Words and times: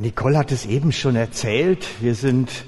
Nicole 0.00 0.38
hat 0.38 0.52
es 0.52 0.64
eben 0.64 0.92
schon 0.92 1.16
erzählt. 1.16 1.84
Wir 2.00 2.14
sind 2.14 2.66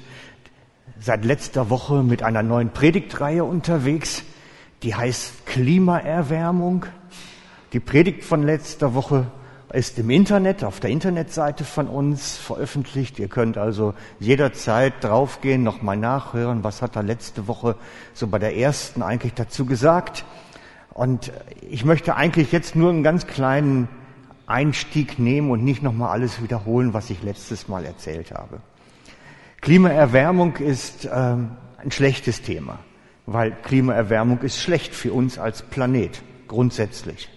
seit 0.99 1.23
letzter 1.23 1.69
Woche 1.69 2.03
mit 2.03 2.23
einer 2.23 2.43
neuen 2.43 2.71
Predigtreihe 2.71 3.45
unterwegs, 3.45 4.23
die 4.83 4.95
heißt 4.95 5.45
Klimaerwärmung. 5.45 6.87
Die 7.71 7.79
Predigt 7.79 8.25
von 8.25 8.43
letzter 8.43 8.95
Woche 8.95 9.27
ist 9.71 9.97
im 9.97 10.09
Internet, 10.09 10.65
auf 10.65 10.81
der 10.81 10.89
Internetseite 10.89 11.63
von 11.63 11.87
uns 11.87 12.35
veröffentlicht. 12.35 13.17
Ihr 13.17 13.29
könnt 13.29 13.57
also 13.57 13.93
jederzeit 14.19 15.01
draufgehen, 15.01 15.63
nochmal 15.63 15.95
nachhören, 15.95 16.65
was 16.65 16.81
hat 16.81 16.97
er 16.97 17.03
letzte 17.03 17.47
Woche 17.47 17.77
so 18.13 18.27
bei 18.27 18.39
der 18.39 18.57
ersten 18.57 19.01
eigentlich 19.01 19.35
dazu 19.35 19.65
gesagt. 19.65 20.25
Und 20.93 21.31
ich 21.61 21.85
möchte 21.85 22.17
eigentlich 22.17 22.51
jetzt 22.51 22.75
nur 22.75 22.89
einen 22.89 23.03
ganz 23.03 23.25
kleinen 23.25 23.87
Einstieg 24.47 25.19
nehmen 25.19 25.51
und 25.51 25.63
nicht 25.63 25.83
nochmal 25.83 26.09
alles 26.09 26.41
wiederholen, 26.41 26.93
was 26.93 27.09
ich 27.09 27.23
letztes 27.23 27.67
Mal 27.67 27.85
erzählt 27.85 28.31
habe. 28.31 28.61
Klimaerwärmung 29.61 30.57
ist 30.57 31.07
ähm, 31.11 31.51
ein 31.77 31.91
schlechtes 31.91 32.41
Thema, 32.41 32.79
weil 33.25 33.51
Klimaerwärmung 33.51 34.39
ist 34.41 34.59
schlecht 34.59 34.95
für 34.95 35.13
uns 35.13 35.37
als 35.37 35.61
Planet, 35.61 36.21
grundsätzlich. 36.47 37.29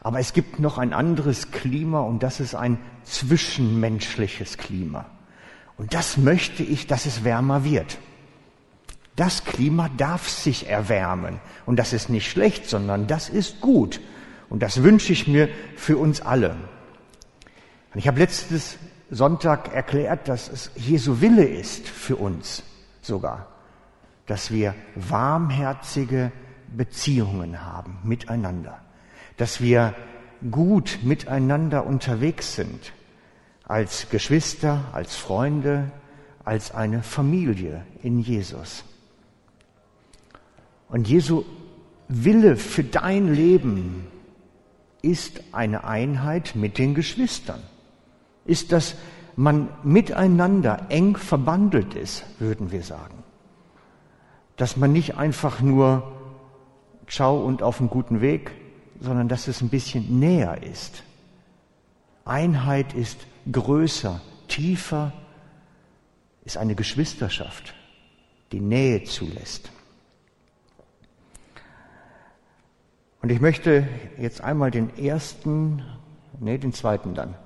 Aber 0.00 0.18
es 0.18 0.32
gibt 0.32 0.58
noch 0.58 0.78
ein 0.78 0.92
anderes 0.92 1.50
Klima 1.50 2.00
und 2.00 2.22
das 2.22 2.40
ist 2.40 2.54
ein 2.54 2.78
zwischenmenschliches 3.04 4.58
Klima. 4.58 5.06
Und 5.76 5.94
das 5.94 6.16
möchte 6.16 6.62
ich, 6.62 6.86
dass 6.86 7.06
es 7.06 7.24
wärmer 7.24 7.64
wird. 7.64 7.98
Das 9.16 9.44
Klima 9.44 9.88
darf 9.96 10.28
sich 10.28 10.68
erwärmen. 10.68 11.40
Und 11.66 11.76
das 11.76 11.92
ist 11.92 12.08
nicht 12.08 12.30
schlecht, 12.30 12.68
sondern 12.68 13.06
das 13.06 13.28
ist 13.28 13.60
gut. 13.60 14.00
Und 14.52 14.62
das 14.62 14.82
wünsche 14.82 15.14
ich 15.14 15.26
mir 15.26 15.48
für 15.76 15.96
uns 15.96 16.20
alle. 16.20 16.50
Und 16.50 17.98
ich 17.98 18.06
habe 18.06 18.18
letztes 18.18 18.76
Sonntag 19.10 19.72
erklärt, 19.72 20.28
dass 20.28 20.50
es 20.50 20.70
Jesu 20.76 21.22
Wille 21.22 21.46
ist 21.46 21.88
für 21.88 22.16
uns 22.16 22.62
sogar, 23.00 23.46
dass 24.26 24.50
wir 24.50 24.74
warmherzige 24.94 26.32
Beziehungen 26.68 27.64
haben 27.64 27.96
miteinander, 28.04 28.78
dass 29.38 29.62
wir 29.62 29.94
gut 30.50 30.98
miteinander 31.02 31.86
unterwegs 31.86 32.54
sind, 32.54 32.92
als 33.64 34.10
Geschwister, 34.10 34.84
als 34.92 35.16
Freunde, 35.16 35.90
als 36.44 36.74
eine 36.74 37.02
Familie 37.02 37.86
in 38.02 38.18
Jesus. 38.18 38.84
Und 40.90 41.08
Jesu 41.08 41.42
Wille 42.08 42.56
für 42.56 42.84
dein 42.84 43.32
Leben 43.32 44.11
ist 45.02 45.42
eine 45.52 45.84
Einheit 45.84 46.54
mit 46.54 46.78
den 46.78 46.94
Geschwistern. 46.94 47.60
Ist, 48.44 48.72
dass 48.72 48.94
man 49.36 49.68
miteinander 49.82 50.86
eng 50.88 51.16
verbandelt 51.16 51.94
ist, 51.94 52.24
würden 52.38 52.70
wir 52.70 52.82
sagen. 52.82 53.22
Dass 54.56 54.76
man 54.76 54.92
nicht 54.92 55.16
einfach 55.16 55.60
nur 55.60 56.12
Ciao 57.08 57.44
und 57.44 57.62
auf 57.62 57.80
einem 57.80 57.90
guten 57.90 58.20
Weg, 58.20 58.52
sondern 59.00 59.28
dass 59.28 59.48
es 59.48 59.60
ein 59.60 59.68
bisschen 59.68 60.20
näher 60.20 60.62
ist. 60.62 61.02
Einheit 62.24 62.94
ist 62.94 63.18
größer, 63.50 64.20
tiefer, 64.46 65.12
ist 66.44 66.56
eine 66.56 66.74
Geschwisterschaft, 66.74 67.74
die 68.52 68.60
Nähe 68.60 69.02
zulässt. 69.04 69.71
Und 73.22 73.30
ich 73.30 73.40
möchte 73.40 73.86
jetzt 74.18 74.40
einmal 74.42 74.72
den 74.72 74.98
ersten, 74.98 75.82
nee, 76.40 76.58
den 76.58 76.72
zweiten 76.72 77.14
dann. 77.14 77.36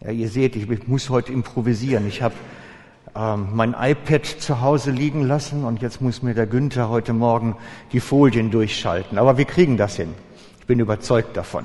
Ja, 0.00 0.12
ihr 0.12 0.28
seht, 0.28 0.54
ich 0.54 0.86
muss 0.86 1.10
heute 1.10 1.32
improvisieren. 1.32 2.06
Ich 2.06 2.22
habe 2.22 2.36
ähm, 3.16 3.48
mein 3.54 3.74
iPad 3.76 4.24
zu 4.24 4.60
Hause 4.60 4.92
liegen 4.92 5.22
lassen 5.22 5.64
und 5.64 5.82
jetzt 5.82 6.00
muss 6.00 6.22
mir 6.22 6.32
der 6.32 6.46
Günther 6.46 6.88
heute 6.88 7.12
Morgen 7.12 7.56
die 7.90 7.98
Folien 7.98 8.52
durchschalten. 8.52 9.18
Aber 9.18 9.36
wir 9.36 9.46
kriegen 9.46 9.76
das 9.76 9.96
hin. 9.96 10.14
Ich 10.60 10.66
bin 10.66 10.78
überzeugt 10.78 11.36
davon. 11.36 11.64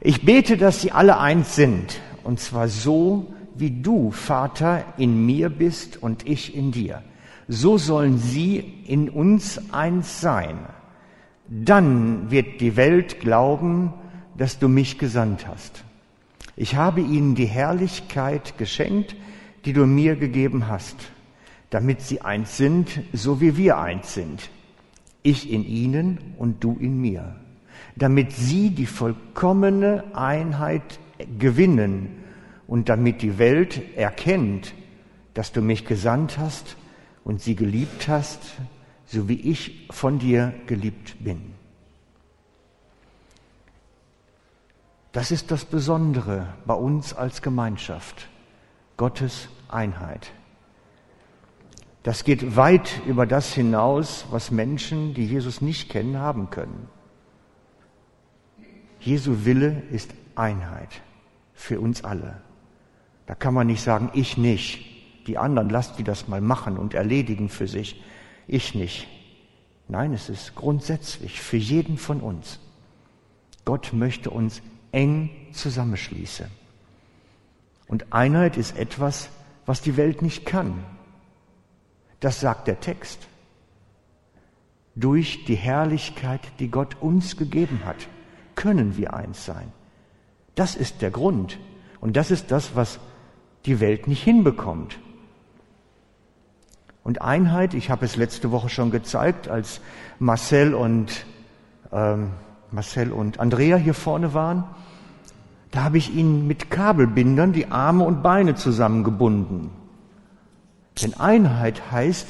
Ich 0.00 0.24
bete, 0.24 0.56
dass 0.56 0.80
sie 0.80 0.90
alle 0.90 1.20
eins 1.20 1.54
sind. 1.54 2.00
Und 2.24 2.40
zwar 2.40 2.66
so, 2.66 3.32
wie 3.54 3.70
du, 3.70 4.10
Vater, 4.10 4.82
in 4.96 5.24
mir 5.24 5.50
bist 5.50 6.02
und 6.02 6.26
ich 6.26 6.56
in 6.56 6.72
dir. 6.72 7.04
So 7.46 7.78
sollen 7.78 8.18
sie 8.18 8.58
in 8.88 9.08
uns 9.08 9.72
eins 9.72 10.20
sein 10.20 10.58
dann 11.48 12.30
wird 12.30 12.60
die 12.60 12.76
Welt 12.76 13.20
glauben, 13.20 13.92
dass 14.36 14.58
du 14.58 14.68
mich 14.68 14.98
gesandt 14.98 15.46
hast. 15.46 15.84
Ich 16.56 16.76
habe 16.76 17.00
ihnen 17.00 17.34
die 17.34 17.46
Herrlichkeit 17.46 18.58
geschenkt, 18.58 19.14
die 19.64 19.72
du 19.72 19.86
mir 19.86 20.16
gegeben 20.16 20.68
hast, 20.68 20.96
damit 21.70 22.00
sie 22.00 22.20
eins 22.22 22.56
sind, 22.56 23.02
so 23.12 23.40
wie 23.40 23.56
wir 23.56 23.78
eins 23.78 24.14
sind. 24.14 24.50
Ich 25.22 25.50
in 25.50 25.64
ihnen 25.64 26.18
und 26.38 26.62
du 26.62 26.76
in 26.80 27.00
mir, 27.00 27.36
damit 27.96 28.32
sie 28.32 28.70
die 28.70 28.86
vollkommene 28.86 30.04
Einheit 30.14 31.00
gewinnen 31.38 32.08
und 32.66 32.88
damit 32.88 33.22
die 33.22 33.38
Welt 33.38 33.82
erkennt, 33.96 34.72
dass 35.34 35.52
du 35.52 35.60
mich 35.60 35.84
gesandt 35.84 36.38
hast 36.38 36.76
und 37.24 37.42
sie 37.42 37.56
geliebt 37.56 38.08
hast, 38.08 38.40
so 39.06 39.28
wie 39.28 39.40
ich 39.40 39.88
von 39.90 40.18
dir 40.18 40.52
geliebt 40.66 41.16
bin. 41.22 41.54
Das 45.12 45.30
ist 45.30 45.50
das 45.50 45.64
Besondere 45.64 46.54
bei 46.66 46.74
uns 46.74 47.14
als 47.14 47.40
Gemeinschaft, 47.40 48.28
Gottes 48.96 49.48
Einheit. 49.68 50.30
Das 52.02 52.22
geht 52.22 52.54
weit 52.54 53.00
über 53.06 53.26
das 53.26 53.52
hinaus, 53.54 54.26
was 54.30 54.50
Menschen, 54.50 55.14
die 55.14 55.24
Jesus 55.24 55.60
nicht 55.60 55.88
kennen, 55.88 56.18
haben 56.18 56.50
können. 56.50 56.88
Jesu 59.00 59.44
Wille 59.44 59.82
ist 59.90 60.14
Einheit 60.34 61.00
für 61.54 61.80
uns 61.80 62.04
alle. 62.04 62.42
Da 63.26 63.34
kann 63.34 63.54
man 63.54 63.66
nicht 63.66 63.82
sagen, 63.82 64.10
ich 64.12 64.36
nicht. 64.36 64.84
Die 65.26 65.38
anderen, 65.38 65.70
lasst 65.70 65.98
die 65.98 66.04
das 66.04 66.28
mal 66.28 66.40
machen 66.40 66.76
und 66.76 66.94
erledigen 66.94 67.48
für 67.48 67.66
sich 67.66 68.02
ich 68.46 68.74
nicht. 68.74 69.06
Nein, 69.88 70.12
es 70.12 70.28
ist 70.28 70.54
grundsätzlich 70.54 71.40
für 71.40 71.56
jeden 71.56 71.98
von 71.98 72.20
uns. 72.20 72.58
Gott 73.64 73.92
möchte 73.92 74.30
uns 74.30 74.62
eng 74.92 75.30
zusammenschließen. 75.52 76.46
Und 77.88 78.12
Einheit 78.12 78.56
ist 78.56 78.76
etwas, 78.76 79.28
was 79.64 79.80
die 79.80 79.96
Welt 79.96 80.22
nicht 80.22 80.46
kann. 80.46 80.84
Das 82.20 82.40
sagt 82.40 82.66
der 82.66 82.80
Text. 82.80 83.26
Durch 84.94 85.44
die 85.44 85.56
Herrlichkeit, 85.56 86.40
die 86.58 86.70
Gott 86.70 86.96
uns 87.00 87.36
gegeben 87.36 87.82
hat, 87.84 88.08
können 88.54 88.96
wir 88.96 89.14
eins 89.14 89.44
sein. 89.44 89.72
Das 90.54 90.74
ist 90.74 91.02
der 91.02 91.10
Grund. 91.10 91.58
Und 92.00 92.16
das 92.16 92.30
ist 92.30 92.50
das, 92.50 92.74
was 92.74 92.98
die 93.66 93.80
Welt 93.80 94.08
nicht 94.08 94.22
hinbekommt. 94.22 94.98
Und 97.06 97.22
Einheit, 97.22 97.72
ich 97.74 97.88
habe 97.88 98.04
es 98.04 98.16
letzte 98.16 98.50
Woche 98.50 98.68
schon 98.68 98.90
gezeigt, 98.90 99.46
als 99.46 99.80
Marcel 100.18 100.74
und, 100.74 101.24
ähm, 101.92 102.32
Marcel 102.72 103.12
und 103.12 103.38
Andrea 103.38 103.76
hier 103.76 103.94
vorne 103.94 104.34
waren, 104.34 104.64
da 105.70 105.84
habe 105.84 105.98
ich 105.98 106.12
ihnen 106.12 106.48
mit 106.48 106.68
Kabelbindern 106.68 107.52
die 107.52 107.70
Arme 107.70 108.02
und 108.02 108.24
Beine 108.24 108.56
zusammengebunden. 108.56 109.70
Denn 111.00 111.14
Einheit 111.14 111.92
heißt, 111.92 112.26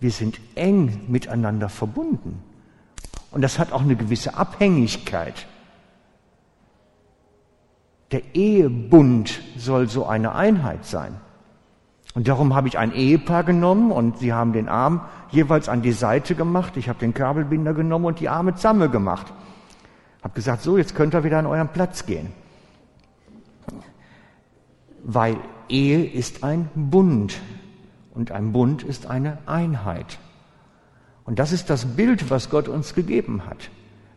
wir 0.00 0.10
sind 0.10 0.38
eng 0.54 1.06
miteinander 1.08 1.70
verbunden. 1.70 2.42
Und 3.30 3.40
das 3.40 3.58
hat 3.58 3.72
auch 3.72 3.80
eine 3.80 3.96
gewisse 3.96 4.36
Abhängigkeit. 4.36 5.46
Der 8.10 8.34
Ehebund 8.34 9.40
soll 9.56 9.88
so 9.88 10.04
eine 10.04 10.34
Einheit 10.34 10.84
sein. 10.84 11.18
Und 12.14 12.28
darum 12.28 12.54
habe 12.54 12.68
ich 12.68 12.78
ein 12.78 12.92
Ehepaar 12.92 13.42
genommen 13.44 13.90
und 13.90 14.18
sie 14.18 14.32
haben 14.32 14.52
den 14.52 14.68
Arm 14.68 15.00
jeweils 15.30 15.68
an 15.68 15.80
die 15.80 15.92
Seite 15.92 16.34
gemacht. 16.34 16.76
Ich 16.76 16.88
habe 16.88 16.98
den 16.98 17.14
Kabelbinder 17.14 17.72
genommen 17.72 18.04
und 18.04 18.20
die 18.20 18.28
Arme 18.28 18.54
zusammen 18.54 18.90
gemacht. 18.90 19.32
Habe 20.22 20.34
gesagt, 20.34 20.62
so, 20.62 20.76
jetzt 20.76 20.94
könnt 20.94 21.14
ihr 21.14 21.24
wieder 21.24 21.38
an 21.38 21.46
euren 21.46 21.68
Platz 21.68 22.04
gehen. 22.04 22.32
Weil 25.02 25.36
Ehe 25.68 26.04
ist 26.04 26.44
ein 26.44 26.68
Bund 26.74 27.40
und 28.14 28.30
ein 28.30 28.52
Bund 28.52 28.82
ist 28.82 29.06
eine 29.06 29.38
Einheit. 29.46 30.18
Und 31.24 31.38
das 31.38 31.52
ist 31.52 31.70
das 31.70 31.86
Bild, 31.96 32.30
was 32.30 32.50
Gott 32.50 32.68
uns 32.68 32.94
gegeben 32.94 33.46
hat, 33.46 33.70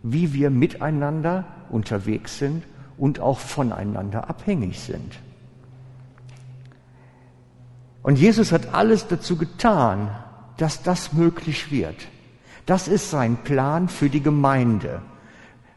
wie 0.03 0.33
wir 0.33 0.49
miteinander 0.49 1.45
unterwegs 1.69 2.39
sind 2.39 2.63
und 2.97 3.19
auch 3.19 3.39
voneinander 3.39 4.29
abhängig 4.29 4.79
sind. 4.79 5.17
Und 8.05 8.19
Jesus 8.19 8.51
hat 8.51 8.71
alles 8.71 9.07
dazu 9.07 9.35
getan, 9.35 10.15
dass 10.57 10.83
das 10.83 11.13
möglich 11.13 11.71
wird. 11.71 11.95
Das 12.67 12.87
ist 12.87 13.09
sein 13.09 13.37
Plan 13.37 13.89
für 13.89 14.11
die 14.11 14.21
Gemeinde. 14.21 15.01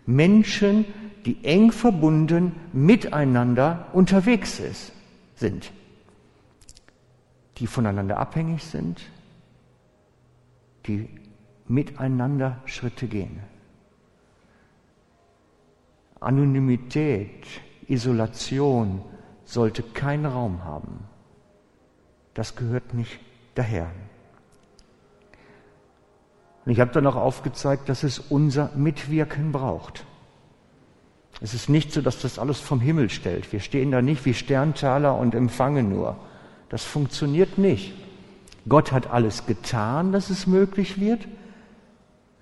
Menschen, 0.05 0.85
die 1.25 1.43
eng 1.43 1.73
verbunden 1.73 2.53
miteinander 2.75 3.87
unterwegs 3.95 4.61
ist, 4.61 4.93
sind, 5.37 5.73
die 7.57 7.67
voneinander 7.67 8.19
abhängig 8.19 8.63
sind, 8.63 9.01
die 10.87 11.09
miteinander 11.67 12.61
Schritte 12.67 13.07
gehen. 13.07 13.41
Anonymität, 16.21 17.47
Isolation 17.87 19.01
sollte 19.47 19.83
keinen 19.83 20.27
Raum 20.27 20.63
haben. 20.63 21.09
Das 22.35 22.57
gehört 22.57 22.95
nicht 22.95 23.19
daher. 23.55 23.91
Und 26.65 26.73
ich 26.73 26.81
habe 26.81 26.93
dann 26.93 27.07
auch 27.07 27.17
aufgezeigt, 27.17 27.89
dass 27.89 28.03
es 28.03 28.19
unser 28.19 28.71
Mitwirken 28.75 29.53
braucht. 29.53 30.05
Es 31.41 31.55
ist 31.55 31.69
nicht 31.69 31.93
so, 31.93 32.03
dass 32.03 32.21
das 32.21 32.39
alles 32.39 32.61
vom 32.61 32.81
Himmel 32.81 33.11
stellt. 33.11 33.53
Wir 33.53 33.61
stehen 33.61 33.91
da 33.91 34.03
nicht 34.03 34.25
wie 34.25 34.35
Sterntaler 34.35 35.17
und 35.17 35.35
empfangen 35.35 35.89
nur. 35.89 36.17
Das 36.69 36.85
funktioniert 36.85 37.59
nicht. 37.59 37.95
Gott 38.69 38.93
hat 38.93 39.09
alles 39.09 39.47
getan, 39.47 40.13
dass 40.13 40.31
es 40.31 40.47
möglich 40.47 41.01
wird, 41.01 41.27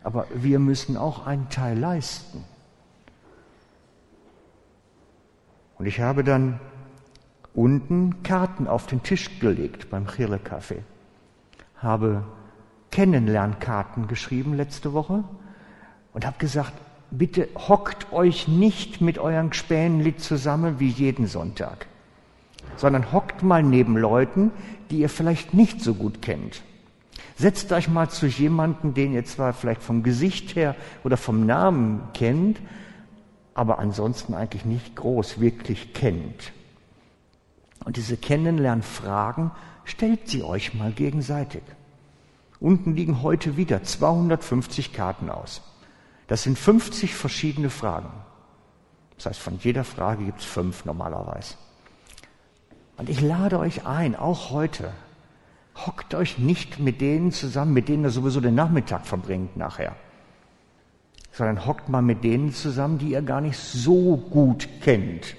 aber 0.02 0.26
wir 0.34 0.58
müssen 0.58 0.96
auch 0.96 1.26
einen 1.26 1.48
Teil 1.50 1.78
leisten. 1.78 2.44
Und 5.78 5.86
ich 5.86 6.00
habe 6.00 6.24
dann 6.24 6.58
unten 7.56 8.22
Karten 8.22 8.68
auf 8.68 8.86
den 8.86 9.02
Tisch 9.02 9.40
gelegt 9.40 9.90
beim 9.90 10.06
Chile 10.06 10.38
Café, 10.38 10.82
habe 11.78 12.22
Kennenlernkarten 12.92 14.06
geschrieben 14.06 14.54
letzte 14.54 14.92
Woche 14.92 15.24
und 16.12 16.26
habe 16.26 16.36
gesagt, 16.38 16.74
bitte 17.10 17.48
hockt 17.56 18.12
euch 18.12 18.46
nicht 18.46 19.00
mit 19.00 19.18
euren 19.18 19.50
Gspänli 19.50 20.16
zusammen 20.16 20.78
wie 20.78 20.88
jeden 20.88 21.26
Sonntag, 21.26 21.86
sondern 22.76 23.10
hockt 23.12 23.42
mal 23.42 23.62
neben 23.62 23.96
Leuten, 23.96 24.52
die 24.90 24.98
ihr 24.98 25.08
vielleicht 25.08 25.54
nicht 25.54 25.80
so 25.80 25.94
gut 25.94 26.20
kennt. 26.20 26.62
Setzt 27.36 27.72
euch 27.72 27.88
mal 27.88 28.10
zu 28.10 28.26
jemandem, 28.26 28.92
den 28.92 29.14
ihr 29.14 29.24
zwar 29.24 29.54
vielleicht 29.54 29.82
vom 29.82 30.02
Gesicht 30.02 30.56
her 30.56 30.74
oder 31.04 31.16
vom 31.16 31.46
Namen 31.46 32.02
kennt, 32.12 32.60
aber 33.54 33.78
ansonsten 33.78 34.34
eigentlich 34.34 34.66
nicht 34.66 34.94
groß 34.96 35.40
wirklich 35.40 35.94
kennt. 35.94 36.52
Und 37.86 37.96
diese 37.96 38.16
Kennenlernfragen 38.16 39.52
stellt 39.84 40.26
sie 40.28 40.42
euch 40.42 40.74
mal 40.74 40.90
gegenseitig. 40.90 41.62
Unten 42.58 42.96
liegen 42.96 43.22
heute 43.22 43.56
wieder 43.56 43.84
250 43.84 44.92
Karten 44.92 45.30
aus. 45.30 45.62
Das 46.26 46.42
sind 46.42 46.58
50 46.58 47.14
verschiedene 47.14 47.70
Fragen. 47.70 48.10
Das 49.14 49.26
heißt, 49.26 49.38
von 49.38 49.60
jeder 49.60 49.84
Frage 49.84 50.24
gibt 50.24 50.40
es 50.40 50.46
fünf 50.46 50.84
normalerweise. 50.84 51.54
Und 52.96 53.08
ich 53.08 53.20
lade 53.20 53.60
euch 53.60 53.86
ein, 53.86 54.16
auch 54.16 54.50
heute, 54.50 54.92
hockt 55.76 56.16
euch 56.16 56.38
nicht 56.38 56.80
mit 56.80 57.00
denen 57.00 57.30
zusammen, 57.30 57.72
mit 57.72 57.88
denen 57.88 58.02
ihr 58.02 58.10
sowieso 58.10 58.40
den 58.40 58.56
Nachmittag 58.56 59.06
verbringt 59.06 59.56
nachher, 59.56 59.94
sondern 61.30 61.64
hockt 61.64 61.88
mal 61.88 62.02
mit 62.02 62.24
denen 62.24 62.52
zusammen, 62.52 62.98
die 62.98 63.10
ihr 63.10 63.22
gar 63.22 63.40
nicht 63.40 63.58
so 63.58 64.16
gut 64.16 64.68
kennt. 64.80 65.36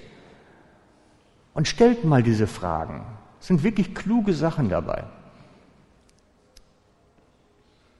Und 1.58 1.66
stellt 1.66 2.04
mal 2.04 2.22
diese 2.22 2.46
Fragen. 2.46 3.04
Es 3.40 3.48
sind 3.48 3.64
wirklich 3.64 3.92
kluge 3.92 4.32
Sachen 4.32 4.68
dabei. 4.68 5.02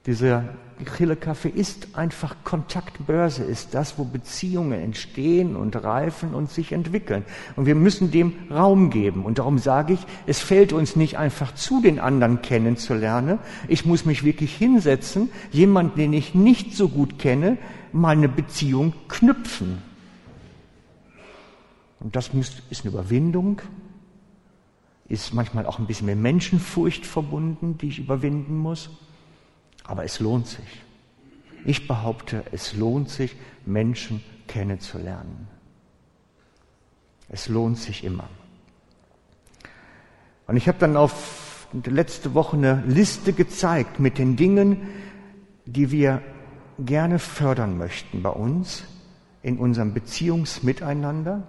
Dieser 0.05 0.45
Chile 0.95 1.17
Kaffee 1.17 1.49
ist 1.49 1.89
einfach 1.97 2.37
Kontaktbörse, 2.45 3.43
ist 3.43 3.73
das, 3.73 3.99
wo 3.99 4.05
Beziehungen 4.05 4.79
entstehen 4.79 5.57
und 5.57 5.75
reifen 5.75 6.33
und 6.33 6.49
sich 6.49 6.71
entwickeln. 6.71 7.25
Und 7.57 7.65
wir 7.65 7.75
müssen 7.75 8.11
dem 8.11 8.33
Raum 8.49 8.91
geben. 8.91 9.25
Und 9.25 9.39
darum 9.39 9.57
sage 9.57 9.91
ich, 9.91 9.99
es 10.25 10.39
fällt 10.39 10.71
uns 10.71 10.95
nicht 10.95 11.17
einfach 11.17 11.53
zu, 11.53 11.81
den 11.81 11.99
anderen 11.99 12.41
kennenzulernen. 12.41 13.39
Ich 13.67 13.85
muss 13.85 14.05
mich 14.05 14.23
wirklich 14.23 14.55
hinsetzen, 14.55 15.29
jemanden, 15.51 15.97
den 15.97 16.13
ich 16.13 16.33
nicht 16.33 16.77
so 16.77 16.87
gut 16.87 17.19
kenne, 17.19 17.57
mal 17.91 18.15
eine 18.15 18.29
Beziehung 18.29 18.93
knüpfen. 19.09 19.88
Und 21.99 22.15
das 22.15 22.29
ist 22.69 22.85
eine 22.85 22.93
Überwindung, 22.93 23.61
ist 25.07 25.33
manchmal 25.33 25.65
auch 25.65 25.79
ein 25.79 25.87
bisschen 25.87 26.05
mit 26.05 26.17
Menschenfurcht 26.17 27.05
verbunden, 27.05 27.77
die 27.77 27.87
ich 27.87 27.99
überwinden 27.99 28.57
muss. 28.57 28.89
Aber 29.83 30.05
es 30.05 30.19
lohnt 30.19 30.47
sich. 30.47 30.83
Ich 31.65 31.87
behaupte, 31.87 32.43
es 32.51 32.73
lohnt 32.73 33.09
sich, 33.09 33.35
Menschen 33.65 34.23
kennenzulernen. 34.47 35.47
Es 37.27 37.49
lohnt 37.49 37.77
sich 37.77 38.03
immer. 38.03 38.29
Und 40.47 40.57
ich 40.57 40.67
habe 40.67 40.79
dann 40.79 40.95
auf 40.95 41.67
letzte 41.85 42.33
Woche 42.33 42.57
eine 42.57 42.83
Liste 42.87 43.33
gezeigt 43.33 43.99
mit 43.99 44.17
den 44.17 44.35
Dingen, 44.35 44.87
die 45.65 45.91
wir 45.91 46.21
gerne 46.79 47.19
fördern 47.19 47.77
möchten 47.77 48.23
bei 48.23 48.29
uns 48.29 48.83
in 49.41 49.59
unserem 49.59 49.93
Beziehungsmiteinander, 49.93 51.47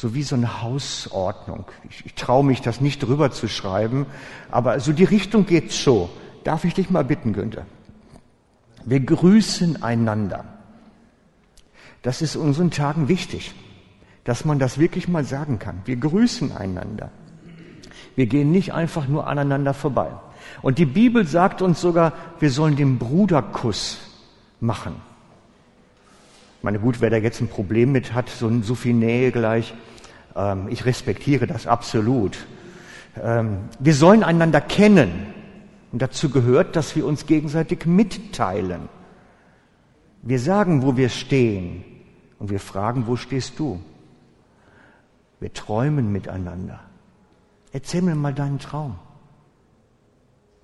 so 0.00 0.14
wie 0.14 0.22
so 0.22 0.34
eine 0.34 0.62
Hausordnung. 0.62 1.66
Ich, 1.90 2.06
ich 2.06 2.14
traue 2.14 2.42
mich, 2.42 2.62
das 2.62 2.80
nicht 2.80 3.02
drüber 3.02 3.32
zu 3.32 3.48
schreiben, 3.48 4.06
aber 4.50 4.80
so 4.80 4.94
die 4.94 5.04
Richtung 5.04 5.44
geht 5.44 5.72
so. 5.72 6.08
Darf 6.42 6.64
ich 6.64 6.72
dich 6.72 6.88
mal 6.88 7.04
bitten, 7.04 7.34
Günther? 7.34 7.66
Wir 8.86 9.00
grüßen 9.00 9.82
einander. 9.82 10.46
Das 12.00 12.22
ist 12.22 12.34
unseren 12.34 12.70
Tagen 12.70 13.08
wichtig, 13.08 13.54
dass 14.24 14.46
man 14.46 14.58
das 14.58 14.78
wirklich 14.78 15.06
mal 15.06 15.22
sagen 15.22 15.58
kann. 15.58 15.82
Wir 15.84 15.96
grüßen 15.96 16.56
einander. 16.56 17.10
Wir 18.16 18.24
gehen 18.24 18.50
nicht 18.50 18.72
einfach 18.72 19.06
nur 19.06 19.26
aneinander 19.26 19.74
vorbei. 19.74 20.08
Und 20.62 20.78
die 20.78 20.86
Bibel 20.86 21.26
sagt 21.26 21.60
uns 21.60 21.78
sogar, 21.78 22.14
wir 22.38 22.50
sollen 22.50 22.74
den 22.74 22.96
Bruderkuss 22.96 23.98
machen. 24.60 24.94
Ich 26.56 26.64
meine, 26.64 26.78
gut, 26.78 27.02
wer 27.02 27.10
da 27.10 27.18
jetzt 27.18 27.42
ein 27.42 27.48
Problem 27.48 27.92
mit 27.92 28.14
hat, 28.14 28.30
so, 28.30 28.50
so 28.62 28.74
viel 28.74 28.94
Nähe 28.94 29.30
gleich, 29.30 29.74
ähm, 30.36 30.68
ich 30.68 30.84
respektiere 30.84 31.46
das 31.46 31.66
absolut. 31.66 32.38
Ähm, 33.20 33.68
wir 33.78 33.94
sollen 33.94 34.22
einander 34.22 34.60
kennen. 34.60 35.34
Und 35.92 36.00
dazu 36.02 36.30
gehört, 36.30 36.76
dass 36.76 36.94
wir 36.94 37.04
uns 37.04 37.26
gegenseitig 37.26 37.84
mitteilen. 37.84 38.88
Wir 40.22 40.38
sagen, 40.38 40.82
wo 40.82 40.96
wir 40.96 41.08
stehen 41.08 41.84
und 42.38 42.50
wir 42.50 42.60
fragen, 42.60 43.06
wo 43.06 43.16
stehst 43.16 43.58
du? 43.58 43.80
Wir 45.40 45.52
träumen 45.52 46.12
miteinander. 46.12 46.80
Erzähl 47.72 48.02
mir 48.02 48.14
mal 48.14 48.34
deinen 48.34 48.58
Traum. 48.58 48.98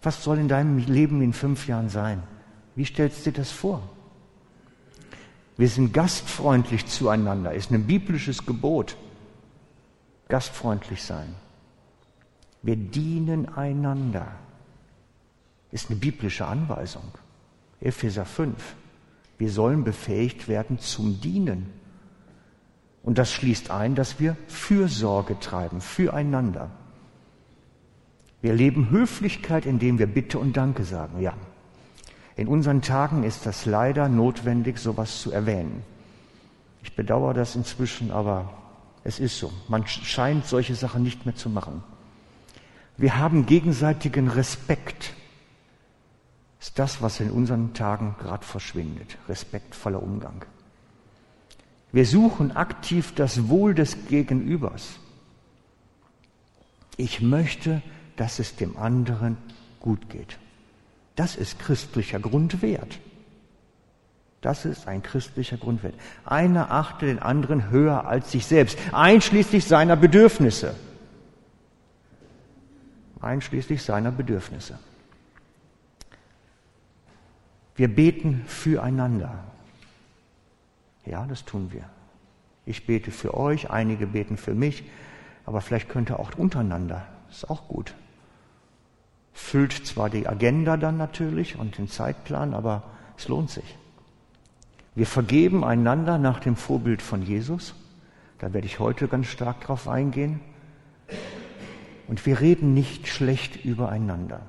Was 0.03 0.23
soll 0.23 0.39
in 0.39 0.49
deinem 0.49 0.79
Leben 0.79 1.23
in 1.23 1.33
fünf 1.33 1.67
Jahren 1.67 1.89
sein? 1.89 2.23
Wie 2.77 2.85
stellst 2.85 3.27
du 3.27 3.31
dir 3.31 3.39
das 3.39 3.51
vor? 3.51 3.83
Wir 5.57 5.69
sind 5.69 5.95
gastfreundlich 5.95 6.87
zueinander, 6.87 7.55
ist 7.55 7.71
ein 7.71 7.87
biblisches 7.87 8.45
Gebot. 8.45 8.97
Gastfreundlich 10.29 11.03
sein. 11.03 11.35
Wir 12.63 12.77
dienen 12.77 13.49
einander 13.49 14.33
ist 15.71 15.91
eine 15.91 15.99
biblische 15.99 16.47
Anweisung. 16.47 17.13
Epheser 17.81 18.25
5. 18.25 18.55
Wir 19.39 19.51
sollen 19.51 19.85
befähigt 19.85 20.49
werden 20.49 20.79
zum 20.79 21.21
Dienen. 21.21 21.71
Und 23.03 23.19
das 23.19 23.31
schließt 23.33 23.71
ein, 23.71 23.95
dass 23.95 24.19
wir 24.19 24.37
Fürsorge 24.49 25.39
treiben, 25.39 25.81
füreinander. 25.81 26.71
Wir 28.41 28.55
leben 28.55 28.91
Höflichkeit, 28.91 29.67
indem 29.67 29.99
wir 29.99 30.07
Bitte 30.07 30.39
und 30.39 30.57
Danke 30.57 30.85
sagen. 30.85 31.21
Ja. 31.21 31.35
In 32.37 32.49
unseren 32.49 32.83
Tagen 32.83 33.23
ist 33.23 33.47
das 33.47 33.67
leider 33.67 34.09
notwendig, 34.09 34.79
sowas 34.79 35.21
zu 35.21 35.31
erwähnen. 35.31 35.83
Ich 36.83 36.95
bedauere 36.97 37.35
das 37.35 37.57
inzwischen, 37.57 38.11
aber 38.11 38.53
es 39.07 39.21
ist 39.21 39.39
so. 39.39 39.53
Man 39.69 39.87
scheint 39.87 40.47
solche 40.47 40.75
Sachen 40.75 41.05
nicht 41.05 41.27
mehr 41.27 41.37
zu 41.37 41.49
machen. 41.49 41.85
Wir 42.97 43.19
haben 43.19 43.47
gegenseitigen 43.47 44.29
Respekt 44.29 45.15
ist 46.59 46.77
das, 46.81 47.01
was 47.03 47.21
in 47.21 47.31
unseren 47.31 47.73
Tagen 47.75 48.17
gerade 48.19 48.45
verschwindet. 48.45 49.19
Respektvoller 49.29 50.03
Umgang. 50.03 50.45
Wir 51.93 52.05
suchen 52.05 52.57
aktiv 52.57 53.13
das 53.15 53.49
Wohl 53.49 53.75
des 53.75 54.09
Gegenübers. 54.09 54.99
Ich 56.97 57.21
möchte, 57.21 57.83
dass 58.17 58.41
es 58.41 58.57
dem 58.57 58.77
anderen 58.77 59.37
gut 59.79 60.11
geht. 60.11 60.39
Das 61.15 61.37
ist 61.37 61.61
christlicher 61.61 62.19
Grundwert. 62.19 62.99
Das 64.41 64.65
ist 64.65 64.87
ein 64.87 65.03
christlicher 65.03 65.57
Grundwert. 65.57 65.95
Einer 66.25 66.71
achte 66.71 67.07
den 67.07 67.19
anderen 67.19 67.71
höher 67.71 68.07
als 68.07 68.31
sich 68.31 68.47
selbst, 68.47 68.79
einschließlich 68.93 69.65
seiner 69.65 69.97
Bedürfnisse. 69.97 70.75
Einschließlich 73.21 73.83
seiner 73.83 74.13
Bedürfnisse. 74.13 74.79
Wir 77.75 77.89
beten 77.95 78.45
füreinander. 78.47 79.45
Ja, 81.05 81.27
das 81.27 81.45
tun 81.45 81.73
wir. 81.73 81.85
Ich 82.65 82.87
bete 82.87 83.11
für 83.11 83.35
euch, 83.35 83.71
einige 83.71 84.07
beten 84.07 84.37
für 84.37 84.55
mich, 84.55 84.85
aber 85.45 85.61
vielleicht 85.61 85.89
könnt 85.89 86.11
ihr 86.11 86.19
auch 86.19 86.35
untereinander. 86.37 87.07
ist 87.31 87.49
auch 87.49 87.69
gut. 87.69 87.95
Füllt 89.33 89.73
zwar 89.73 90.11
die 90.11 90.27
Agenda 90.27 90.77
dann 90.77 90.97
natürlich 90.97 91.59
und 91.59 91.79
den 91.79 91.89
Zeitplan, 91.89 92.55
aber 92.55 92.83
es 93.17 93.29
lohnt 93.29 93.51
sich. 93.51 93.77
Wir 94.97 95.07
vergeben 95.07 95.63
einander 95.63 96.17
nach 96.17 96.41
dem 96.41 96.57
Vorbild 96.57 97.03
von 97.03 97.23
Jesus. 97.23 97.75
Da 98.39 98.55
werde 98.55 98.67
ich 98.67 98.81
heute 98.81 99.09
ganz 99.09 99.27
stark 99.27 99.61
drauf 99.61 99.89
eingehen. 99.89 100.41
Und 102.09 102.25
wir 102.25 102.41
reden 102.41 102.73
nicht 102.73 103.07
schlecht 103.07 103.63
übereinander. 103.63 104.41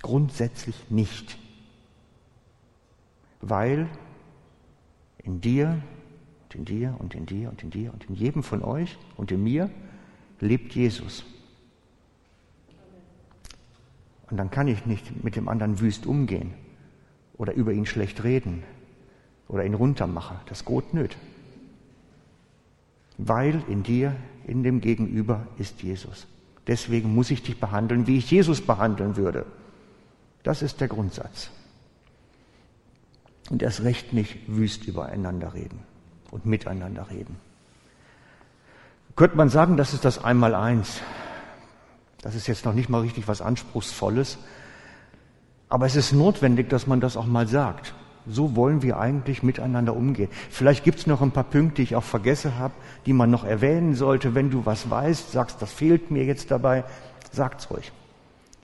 Grundsätzlich 0.00 0.76
nicht. 0.90 1.38
Weil 3.40 3.88
in 5.24 5.40
dir 5.40 5.82
und 6.44 6.54
in 6.54 6.64
dir 6.64 6.94
und 7.00 7.14
in 7.16 7.26
dir 7.26 7.48
und 7.50 7.64
in 7.64 7.70
dir 7.70 7.92
und 7.92 8.08
in 8.08 8.14
jedem 8.14 8.44
von 8.44 8.62
euch 8.62 8.96
und 9.16 9.32
in 9.32 9.42
mir 9.42 9.70
lebt 10.38 10.72
Jesus. 10.72 11.24
Und 14.30 14.36
dann 14.36 14.52
kann 14.52 14.68
ich 14.68 14.86
nicht 14.86 15.24
mit 15.24 15.34
dem 15.34 15.48
anderen 15.48 15.80
wüst 15.80 16.06
umgehen 16.06 16.54
oder 17.38 17.52
über 17.54 17.72
ihn 17.72 17.86
schlecht 17.86 18.24
reden 18.24 18.62
oder 19.48 19.64
ihn 19.64 19.74
runtermachen. 19.74 20.38
Das 20.46 20.64
geht 20.64 20.94
nicht. 20.94 21.16
Weil 23.18 23.62
in 23.68 23.82
dir, 23.82 24.14
in 24.46 24.62
dem 24.62 24.80
Gegenüber 24.80 25.46
ist 25.58 25.82
Jesus. 25.82 26.26
Deswegen 26.66 27.14
muss 27.14 27.30
ich 27.30 27.42
dich 27.42 27.60
behandeln, 27.60 28.06
wie 28.06 28.18
ich 28.18 28.30
Jesus 28.30 28.60
behandeln 28.60 29.16
würde. 29.16 29.46
Das 30.42 30.62
ist 30.62 30.80
der 30.80 30.88
Grundsatz. 30.88 31.50
Und 33.50 33.62
erst 33.62 33.84
recht 33.84 34.12
nicht 34.12 34.38
wüst 34.48 34.84
übereinander 34.84 35.54
reden 35.54 35.80
und 36.30 36.46
miteinander 36.46 37.08
reden. 37.10 37.36
Könnte 39.14 39.36
man 39.36 39.48
sagen, 39.48 39.76
das 39.76 39.94
ist 39.94 40.04
das 40.04 40.22
Einmaleins. 40.22 41.00
Das 42.20 42.34
ist 42.34 42.48
jetzt 42.48 42.64
noch 42.64 42.74
nicht 42.74 42.88
mal 42.88 43.00
richtig 43.00 43.28
was 43.28 43.40
Anspruchsvolles. 43.40 44.36
Aber 45.68 45.86
es 45.86 45.96
ist 45.96 46.12
notwendig, 46.12 46.68
dass 46.68 46.86
man 46.86 47.00
das 47.00 47.16
auch 47.16 47.26
mal 47.26 47.48
sagt. 47.48 47.94
So 48.28 48.56
wollen 48.56 48.82
wir 48.82 48.98
eigentlich 48.98 49.42
miteinander 49.42 49.94
umgehen. 49.94 50.28
Vielleicht 50.50 50.84
gibt 50.84 50.98
es 50.98 51.06
noch 51.06 51.22
ein 51.22 51.30
paar 51.30 51.44
Punkte, 51.44 51.76
die 51.76 51.82
ich 51.82 51.96
auch 51.96 52.04
vergessen 52.04 52.58
habe, 52.58 52.74
die 53.04 53.12
man 53.12 53.30
noch 53.30 53.44
erwähnen 53.44 53.94
sollte. 53.94 54.34
Wenn 54.34 54.50
du 54.50 54.66
was 54.66 54.90
weißt, 54.90 55.30
sagst, 55.32 55.62
das 55.62 55.72
fehlt 55.72 56.10
mir 56.10 56.24
jetzt 56.24 56.50
dabei, 56.50 56.84
sagt's 57.32 57.70
ruhig. 57.70 57.92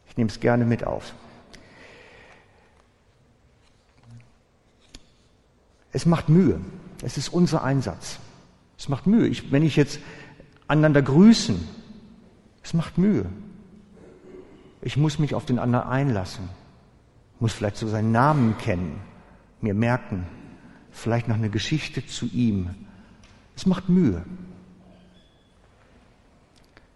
Ich 0.09 0.17
nehme 0.17 0.31
es 0.31 0.41
gerne 0.41 0.65
mit 0.65 0.85
auf. 0.85 1.15
Es 5.93 6.07
macht 6.07 6.29
Mühe. 6.29 6.61
Es 7.03 7.17
ist 7.17 7.29
unser 7.29 7.63
Einsatz. 7.63 8.19
Es 8.79 8.89
macht 8.89 9.07
Mühe. 9.07 9.29
Ich, 9.29 9.53
wenn 9.53 9.63
ich 9.63 9.77
jetzt 9.77 10.01
einander 10.67 11.03
grüßen, 11.03 11.69
es 12.65 12.75
macht 12.75 12.99
Mühe. 12.99 13.27
Ich 14.81 14.97
muss 14.97 15.19
mich 15.19 15.35
auf 15.35 15.45
den 15.45 15.59
anderen 15.59 15.87
einlassen, 15.87 16.49
muss 17.43 17.53
vielleicht 17.53 17.77
so 17.77 17.87
seinen 17.87 18.11
Namen 18.11 18.57
kennen, 18.57 19.01
mir 19.61 19.75
merken, 19.75 20.27
vielleicht 20.91 21.29
noch 21.29 21.37
eine 21.37 21.51
Geschichte 21.51 22.07
zu 22.07 22.27
ihm. 22.27 22.75
Es 23.55 23.67
macht 23.67 23.91
Mühe. 23.91 24.25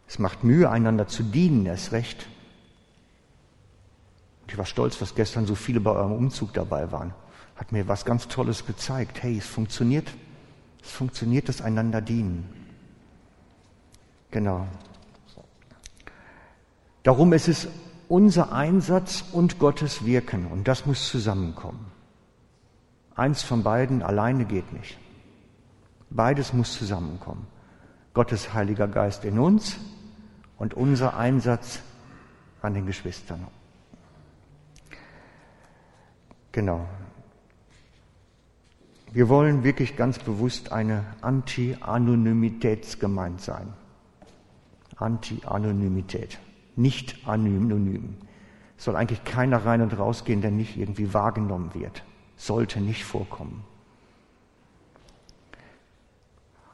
Es 0.08 0.18
macht 0.18 0.42
Mühe, 0.42 0.70
einander 0.70 1.06
zu 1.06 1.22
dienen, 1.22 1.66
erst 1.66 1.92
recht. 1.92 2.26
Ich 4.48 4.56
war 4.56 4.64
stolz, 4.64 4.98
dass 4.98 5.14
gestern 5.14 5.44
so 5.44 5.54
viele 5.54 5.80
bei 5.80 5.90
eurem 5.90 6.12
Umzug 6.12 6.54
dabei 6.54 6.90
waren 6.90 7.12
hat 7.56 7.72
mir 7.72 7.88
was 7.88 8.04
ganz 8.04 8.28
Tolles 8.28 8.66
gezeigt. 8.66 9.22
Hey, 9.22 9.38
es 9.38 9.46
funktioniert. 9.46 10.12
Es 10.82 10.90
funktioniert 10.90 11.48
das 11.48 11.62
einander 11.62 12.00
dienen. 12.00 12.48
Genau. 14.30 14.66
Darum 17.02 17.32
ist 17.32 17.48
es 17.48 17.68
unser 18.08 18.52
Einsatz 18.52 19.24
und 19.32 19.58
Gottes 19.58 20.04
Wirken 20.04 20.46
und 20.46 20.68
das 20.68 20.86
muss 20.86 21.08
zusammenkommen. 21.08 21.86
Eins 23.14 23.42
von 23.42 23.62
beiden 23.62 24.02
alleine 24.02 24.44
geht 24.44 24.72
nicht. 24.72 24.98
Beides 26.10 26.52
muss 26.52 26.74
zusammenkommen. 26.74 27.46
Gottes 28.14 28.54
Heiliger 28.54 28.88
Geist 28.88 29.24
in 29.24 29.38
uns 29.38 29.76
und 30.58 30.74
unser 30.74 31.16
Einsatz 31.16 31.80
an 32.62 32.74
den 32.74 32.86
Geschwistern. 32.86 33.46
Genau. 36.52 36.86
Wir 39.12 39.28
wollen 39.28 39.64
wirklich 39.64 39.96
ganz 39.96 40.18
bewusst 40.18 40.72
eine 40.72 41.04
Anti-Anonymitätsgemeinde 41.20 43.42
sein. 43.42 43.72
Anti-Anonymität. 44.96 46.38
Nicht 46.76 47.26
anonym. 47.26 48.16
Soll 48.76 48.96
eigentlich 48.96 49.24
keiner 49.24 49.64
rein 49.64 49.80
und 49.80 49.98
rausgehen, 49.98 50.42
der 50.42 50.50
nicht 50.50 50.76
irgendwie 50.76 51.12
wahrgenommen 51.14 51.74
wird. 51.74 52.04
Sollte 52.36 52.80
nicht 52.80 53.04
vorkommen. 53.04 53.64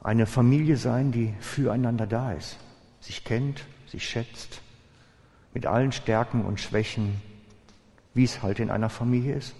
Eine 0.03 0.25
Familie 0.25 0.75
sein, 0.75 1.13
die 1.13 1.33
füreinander 1.39 2.05
da 2.05 2.33
ist, 2.33 2.57
sich 2.99 3.23
kennt, 3.23 3.65
sich 3.87 4.05
schätzt, 4.07 4.61
mit 5.53 5.65
allen 5.65 5.93
Stärken 5.93 6.43
und 6.43 6.59
Schwächen, 6.59 7.21
wie 8.13 8.25
es 8.25 8.43
halt 8.43 8.59
in 8.59 8.69
einer 8.69 8.89
Familie 8.89 9.35
ist. 9.35 9.55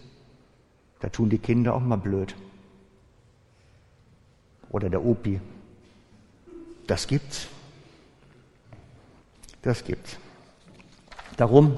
Da 0.99 1.07
tun 1.07 1.29
die 1.29 1.37
Kinder 1.37 1.73
auch 1.73 1.81
mal 1.81 1.97
blöd 1.97 2.35
oder 4.69 4.89
der 4.89 5.05
Opi. 5.05 5.39
Das 6.87 7.07
gibt's. 7.07 7.47
Das 9.61 9.85
gibt's. 9.85 10.17
Darum, 11.37 11.77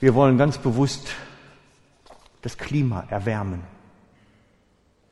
wir 0.00 0.14
wollen 0.14 0.38
ganz 0.38 0.58
bewusst 0.58 1.08
das 2.42 2.56
Klima 2.56 3.04
erwärmen, 3.10 3.62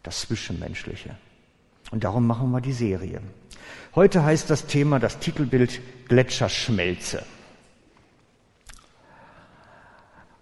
das 0.03 0.23
Zwischenmenschliche. 0.23 1.17
Und 1.91 2.05
darum 2.05 2.27
machen 2.27 2.51
wir 2.51 2.61
die 2.61 2.73
Serie. 2.73 3.21
Heute 3.95 4.23
heißt 4.23 4.51
das 4.51 4.67
Thema, 4.67 4.99
das 4.99 5.19
Titelbild 5.19 5.81
Gletscherschmelze. 6.09 7.23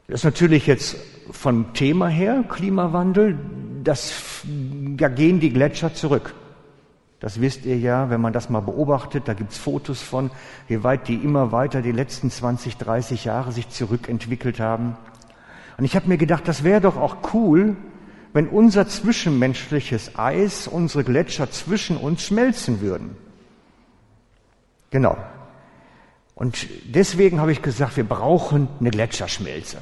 Das 0.08 0.20
ist 0.20 0.24
natürlich 0.24 0.66
jetzt 0.66 0.96
vom 1.30 1.72
Thema 1.74 2.08
her 2.08 2.44
Klimawandel, 2.48 3.38
das, 3.82 4.42
da 4.44 5.08
gehen 5.08 5.40
die 5.40 5.52
Gletscher 5.52 5.94
zurück. 5.94 6.34
Das 7.20 7.40
wisst 7.40 7.64
ihr 7.64 7.78
ja, 7.78 8.10
wenn 8.10 8.20
man 8.20 8.32
das 8.32 8.50
mal 8.50 8.60
beobachtet, 8.60 9.26
da 9.26 9.34
gibt's 9.34 9.56
Fotos 9.56 10.02
von, 10.02 10.30
wie 10.68 10.84
weit 10.84 11.08
die 11.08 11.14
immer 11.14 11.50
weiter 11.50 11.80
die 11.80 11.92
letzten 11.92 12.30
20, 12.30 12.76
30 12.76 13.24
Jahre 13.24 13.52
sich 13.52 13.70
zurückentwickelt 13.70 14.60
haben. 14.60 14.96
Und 15.78 15.84
ich 15.84 15.96
habe 15.96 16.08
mir 16.08 16.18
gedacht, 16.18 16.46
das 16.46 16.62
wäre 16.62 16.80
doch 16.80 16.96
auch 16.96 17.16
cool, 17.32 17.76
wenn 18.32 18.48
unser 18.48 18.86
zwischenmenschliches 18.86 20.18
Eis, 20.18 20.68
unsere 20.68 21.04
Gletscher 21.04 21.50
zwischen 21.50 21.96
uns 21.96 22.22
schmelzen 22.22 22.82
würden. 22.82 23.16
Genau. 24.90 25.16
Und 26.34 26.66
deswegen 26.84 27.40
habe 27.40 27.52
ich 27.52 27.62
gesagt, 27.62 27.96
wir 27.96 28.04
brauchen 28.04 28.68
eine 28.78 28.90
Gletscherschmelze. 28.90 29.78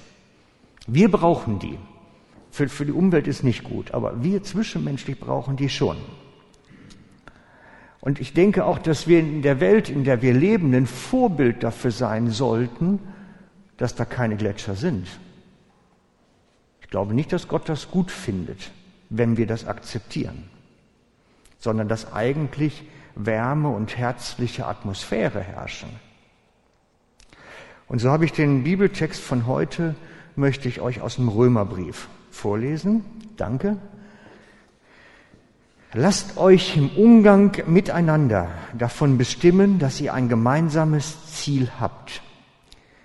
Wir 0.86 1.10
brauchen 1.10 1.58
die. 1.58 1.78
Für, 2.52 2.68
für 2.68 2.86
die 2.86 2.92
Umwelt 2.92 3.26
ist 3.26 3.42
nicht 3.42 3.64
gut, 3.64 3.92
aber 3.92 4.22
wir 4.22 4.44
zwischenmenschlich 4.44 5.18
brauchen 5.18 5.56
die 5.56 5.68
schon. 5.68 5.96
Und 8.04 8.20
ich 8.20 8.34
denke 8.34 8.66
auch, 8.66 8.78
dass 8.78 9.08
wir 9.08 9.18
in 9.18 9.40
der 9.40 9.60
Welt, 9.60 9.88
in 9.88 10.04
der 10.04 10.20
wir 10.20 10.34
leben, 10.34 10.74
ein 10.74 10.86
Vorbild 10.86 11.62
dafür 11.62 11.90
sein 11.90 12.28
sollten, 12.28 12.98
dass 13.78 13.94
da 13.94 14.04
keine 14.04 14.36
Gletscher 14.36 14.74
sind. 14.74 15.08
Ich 16.82 16.90
glaube 16.90 17.14
nicht, 17.14 17.32
dass 17.32 17.48
Gott 17.48 17.66
das 17.66 17.90
gut 17.90 18.10
findet, 18.10 18.72
wenn 19.08 19.38
wir 19.38 19.46
das 19.46 19.66
akzeptieren, 19.66 20.50
sondern 21.58 21.88
dass 21.88 22.12
eigentlich 22.12 22.84
Wärme 23.14 23.70
und 23.70 23.96
herzliche 23.96 24.66
Atmosphäre 24.66 25.40
herrschen. 25.40 25.88
Und 27.88 28.00
so 28.00 28.10
habe 28.10 28.26
ich 28.26 28.32
den 28.32 28.64
Bibeltext 28.64 29.22
von 29.22 29.46
heute, 29.46 29.94
möchte 30.36 30.68
ich 30.68 30.82
euch 30.82 31.00
aus 31.00 31.16
dem 31.16 31.30
Römerbrief 31.30 32.08
vorlesen. 32.30 33.02
Danke. 33.38 33.78
Lasst 35.96 36.38
euch 36.38 36.76
im 36.76 36.88
Umgang 36.88 37.56
miteinander 37.68 38.50
davon 38.76 39.16
bestimmen, 39.16 39.78
dass 39.78 40.00
ihr 40.00 40.12
ein 40.12 40.28
gemeinsames 40.28 41.32
Ziel 41.32 41.70
habt. 41.78 42.20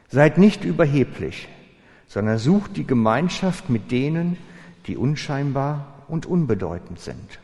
Seid 0.08 0.40
nicht 0.40 0.64
überheblich, 0.64 1.48
sondern 2.08 2.40
sucht 2.40 2.78
die 2.78 2.88
Gemeinschaft 2.88 3.70
mit 3.70 3.92
denen, 3.92 4.38
die 4.88 4.98
unscheinbar 4.98 6.04
und 6.08 6.26
unbedeutend 6.26 7.00
sind. 7.00 7.40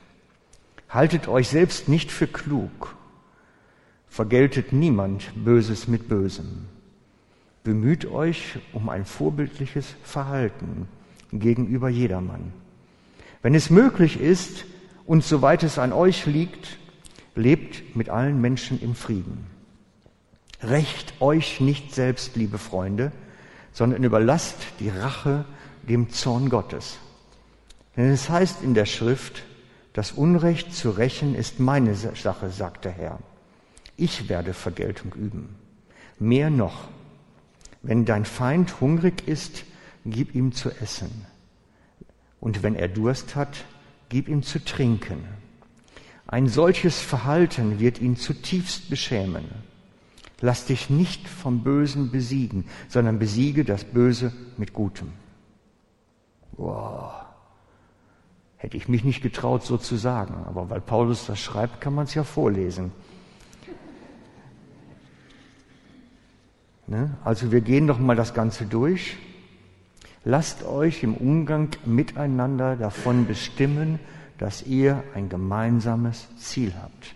Haltet 0.90 1.28
euch 1.28 1.48
selbst 1.48 1.90
nicht 1.90 2.12
für 2.12 2.26
klug. 2.26 2.96
Vergeltet 4.08 4.74
niemand 4.74 5.32
Böses 5.36 5.88
mit 5.88 6.10
Bösem. 6.10 6.66
Bemüht 7.64 8.08
euch 8.08 8.58
um 8.74 8.90
ein 8.90 9.06
vorbildliches 9.06 9.94
Verhalten 10.02 10.88
gegenüber 11.32 11.90
jedermann. 11.90 12.52
Wenn 13.44 13.54
es 13.54 13.70
möglich 13.70 14.20
ist, 14.20 14.66
Und 15.06 15.24
soweit 15.24 15.64
es 15.64 15.78
an 15.78 15.94
euch 15.94 16.26
liegt, 16.26 16.78
lebt 17.36 17.96
mit 17.96 18.10
allen 18.10 18.42
Menschen 18.42 18.82
im 18.82 18.96
Frieden. 18.96 19.46
Recht 20.62 21.14
euch 21.20 21.60
nicht 21.60 21.94
selbst, 21.94 22.36
liebe 22.36 22.58
Freunde, 22.58 23.12
sondern 23.72 24.04
überlasst 24.04 24.58
die 24.80 24.90
Rache 24.90 25.46
dem 25.84 26.10
Zorn 26.10 26.50
Gottes. 26.50 26.98
Denn 27.96 28.10
es 28.10 28.30
heißt 28.30 28.64
in 28.64 28.74
der 28.74 28.86
Schrift, 28.86 29.44
das 29.94 30.12
Unrecht 30.12 30.74
zu 30.74 30.90
rächen 30.90 31.36
ist 31.36 31.60
meine 31.60 31.96
Sache, 31.96 32.50
sagt 32.50 32.86
der 32.86 32.92
Herr. 32.92 33.20
Ich 33.98 34.28
werde 34.28 34.54
Vergeltung 34.54 35.14
üben. 35.14 35.56
Mehr 36.20 36.50
noch, 36.50 36.88
wenn 37.82 38.06
dein 38.06 38.26
Feind 38.26 38.82
hungrig 38.82 39.28
ist, 39.28 39.64
gib 40.06 40.36
ihm 40.36 40.52
zu 40.52 40.70
essen. 40.70 41.26
Und 42.40 42.64
wenn 42.64 42.76
er 42.76 42.88
Durst 42.88 43.36
hat, 43.36 43.66
gib 44.10 44.28
ihm 44.28 44.44
zu 44.44 44.64
trinken. 44.64 45.24
Ein 46.28 46.48
solches 46.48 47.00
Verhalten 47.00 47.80
wird 47.80 48.02
ihn 48.02 48.16
zutiefst 48.16 48.90
beschämen. 48.90 49.46
Lass 50.42 50.66
dich 50.66 50.90
nicht 50.90 51.28
vom 51.28 51.64
Bösen 51.64 52.12
besiegen, 52.12 52.66
sondern 52.90 53.20
besiege 53.20 53.64
das 53.64 53.84
Böse 53.84 54.34
mit 54.58 54.74
Gutem. 54.74 55.14
Wow. 56.54 57.14
Hätte 58.58 58.78
ich 58.78 58.88
mich 58.88 59.04
nicht 59.04 59.22
getraut, 59.22 59.64
so 59.64 59.78
zu 59.78 59.96
sagen, 59.96 60.34
aber 60.46 60.70
weil 60.70 60.82
Paulus 60.82 61.26
das 61.28 61.40
schreibt, 61.40 61.82
kann 61.82 61.94
man 61.94 62.06
es 62.06 62.16
ja 62.16 62.24
vorlesen. 62.24 62.92
Ne? 66.88 67.18
Also 67.24 67.52
wir 67.52 67.62
gehen 67.62 67.88
doch 67.88 68.00
mal 68.00 68.16
das 68.16 68.34
Ganze 68.34 68.66
durch. 68.66 69.18
Lasst 70.28 70.66
euch 70.66 71.04
im 71.04 71.14
Umgang 71.14 71.70
miteinander 71.86 72.76
davon 72.76 73.28
bestimmen, 73.28 74.00
dass 74.40 74.64
ihr 74.64 75.04
ein 75.14 75.30
gemeinsames 75.30 76.28
Ziel 76.36 76.74
habt. 76.82 77.14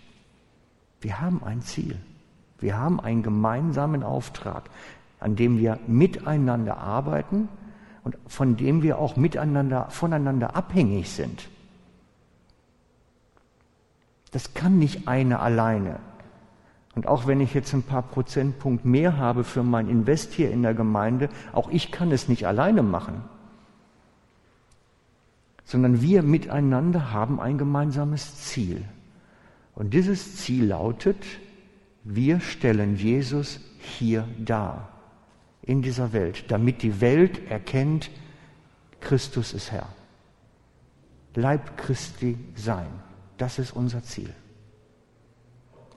Wir 1.01 1.20
haben 1.20 1.44
ein 1.44 1.62
Ziel. 1.62 1.98
Wir 2.60 2.78
haben 2.78 3.00
einen 3.00 3.24
gemeinsamen 3.24 4.04
Auftrag, 4.04 4.70
an 5.20 5.36
dem 5.36 5.58
wir 5.58 5.80
miteinander 5.88 6.78
arbeiten 6.78 7.50
und 8.04 8.16
von 8.28 8.58
dem 8.58 8.84
wir 8.84 9.00
auch 9.00 9.16
miteinander, 9.16 9.88
voneinander 9.89 10.56
abhängig 10.56 11.10
sind. 11.10 11.50
Das 14.32 14.54
kann 14.54 14.78
nicht 14.78 15.08
eine 15.08 15.39
alleine. 15.39 16.00
Und 16.96 17.08
auch 17.08 17.27
wenn 17.27 17.39
ich 17.39 17.53
jetzt 17.53 17.74
ein 17.74 17.84
paar 17.84 18.01
Prozentpunkt 18.01 18.84
mehr 18.86 19.17
habe 19.17 19.43
für 19.43 19.63
mein 19.63 19.89
Invest 19.89 20.34
hier 20.34 20.51
in 20.51 20.63
der 20.63 20.74
Gemeinde, 20.74 21.29
auch 21.53 21.69
ich 21.69 21.91
kann 21.91 22.12
es 22.12 22.27
nicht 22.27 22.48
alleine 22.48 22.84
machen. 22.84 23.24
Sondern 25.63 26.01
wir 26.01 26.24
miteinander 26.24 27.12
haben 27.12 27.39
ein 27.39 27.58
gemeinsames 27.58 28.43
Ziel. 28.43 28.84
Und 29.75 29.93
dieses 29.93 30.38
Ziel 30.38 30.65
lautet, 30.65 31.24
wir 32.03 32.39
stellen 32.39 32.96
Jesus 32.96 33.60
hier 33.79 34.27
dar, 34.39 34.89
in 35.62 35.81
dieser 35.81 36.12
Welt, 36.12 36.46
damit 36.51 36.81
die 36.81 37.00
Welt 37.01 37.50
erkennt, 37.50 38.10
Christus 39.00 39.53
ist 39.53 39.72
Herr. 39.72 39.88
Leib 41.36 41.77
Christi 41.77 42.38
sein, 42.55 42.89
das 43.38 43.60
ist 43.60 43.72
unser 43.72 44.03
Ziel. 44.03 44.34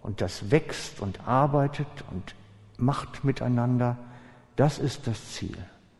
Und 0.02 0.20
das 0.20 0.50
wächst 0.50 1.00
und 1.00 1.26
arbeitet 1.26 1.86
und 2.10 2.34
macht 2.76 3.24
miteinander, 3.24 3.96
das 4.56 4.78
ist 4.78 5.06
das 5.06 5.32
Ziel. 5.32 5.56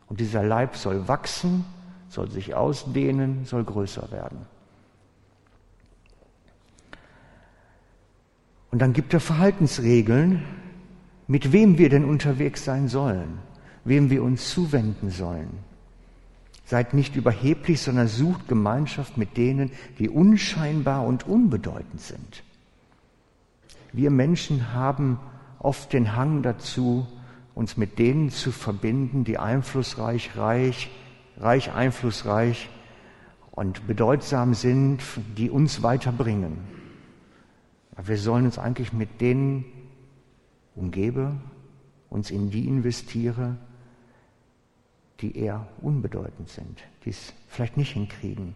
Und 0.07 0.19
dieser 0.19 0.43
Leib 0.43 0.75
soll 0.75 1.07
wachsen, 1.07 1.65
soll 2.09 2.29
sich 2.29 2.53
ausdehnen, 2.53 3.45
soll 3.45 3.63
größer 3.63 4.11
werden. 4.11 4.45
Und 8.71 8.79
dann 8.79 8.93
gibt 8.93 9.13
er 9.13 9.19
Verhaltensregeln, 9.19 10.43
mit 11.27 11.51
wem 11.51 11.77
wir 11.77 11.89
denn 11.89 12.05
unterwegs 12.05 12.65
sein 12.65 12.87
sollen, 12.87 13.39
wem 13.85 14.09
wir 14.09 14.23
uns 14.23 14.49
zuwenden 14.49 15.09
sollen. 15.09 15.59
Seid 16.65 16.93
nicht 16.93 17.15
überheblich, 17.15 17.81
sondern 17.81 18.07
sucht 18.07 18.47
Gemeinschaft 18.47 19.17
mit 19.17 19.37
denen, 19.37 19.71
die 19.99 20.09
unscheinbar 20.09 21.05
und 21.05 21.27
unbedeutend 21.27 22.01
sind. 22.01 22.43
Wir 23.93 24.09
Menschen 24.09 24.73
haben 24.73 25.19
oft 25.59 25.93
den 25.93 26.15
Hang 26.15 26.41
dazu, 26.41 27.07
uns 27.53 27.77
mit 27.77 27.99
denen 27.99 28.31
zu 28.31 28.51
verbinden, 28.51 29.23
die 29.23 29.37
einflussreich, 29.37 30.35
reich, 30.35 30.89
reich, 31.37 31.71
einflussreich 31.71 32.69
und 33.51 33.85
bedeutsam 33.85 34.55
sind, 34.55 35.01
die 35.37 35.51
uns 35.51 35.83
weiterbringen. 35.83 36.57
Wir 38.03 38.17
sollen 38.17 38.45
uns 38.45 38.57
eigentlich 38.57 38.93
mit 38.93 39.21
denen 39.21 39.65
umgeben, 40.75 41.41
uns 42.09 42.31
in 42.31 42.49
die 42.49 42.67
investieren, 42.67 43.59
die 45.21 45.37
eher 45.37 45.67
unbedeutend 45.81 46.49
sind, 46.49 46.79
die 47.05 47.11
es 47.11 47.31
vielleicht 47.47 47.77
nicht 47.77 47.93
hinkriegen, 47.93 48.55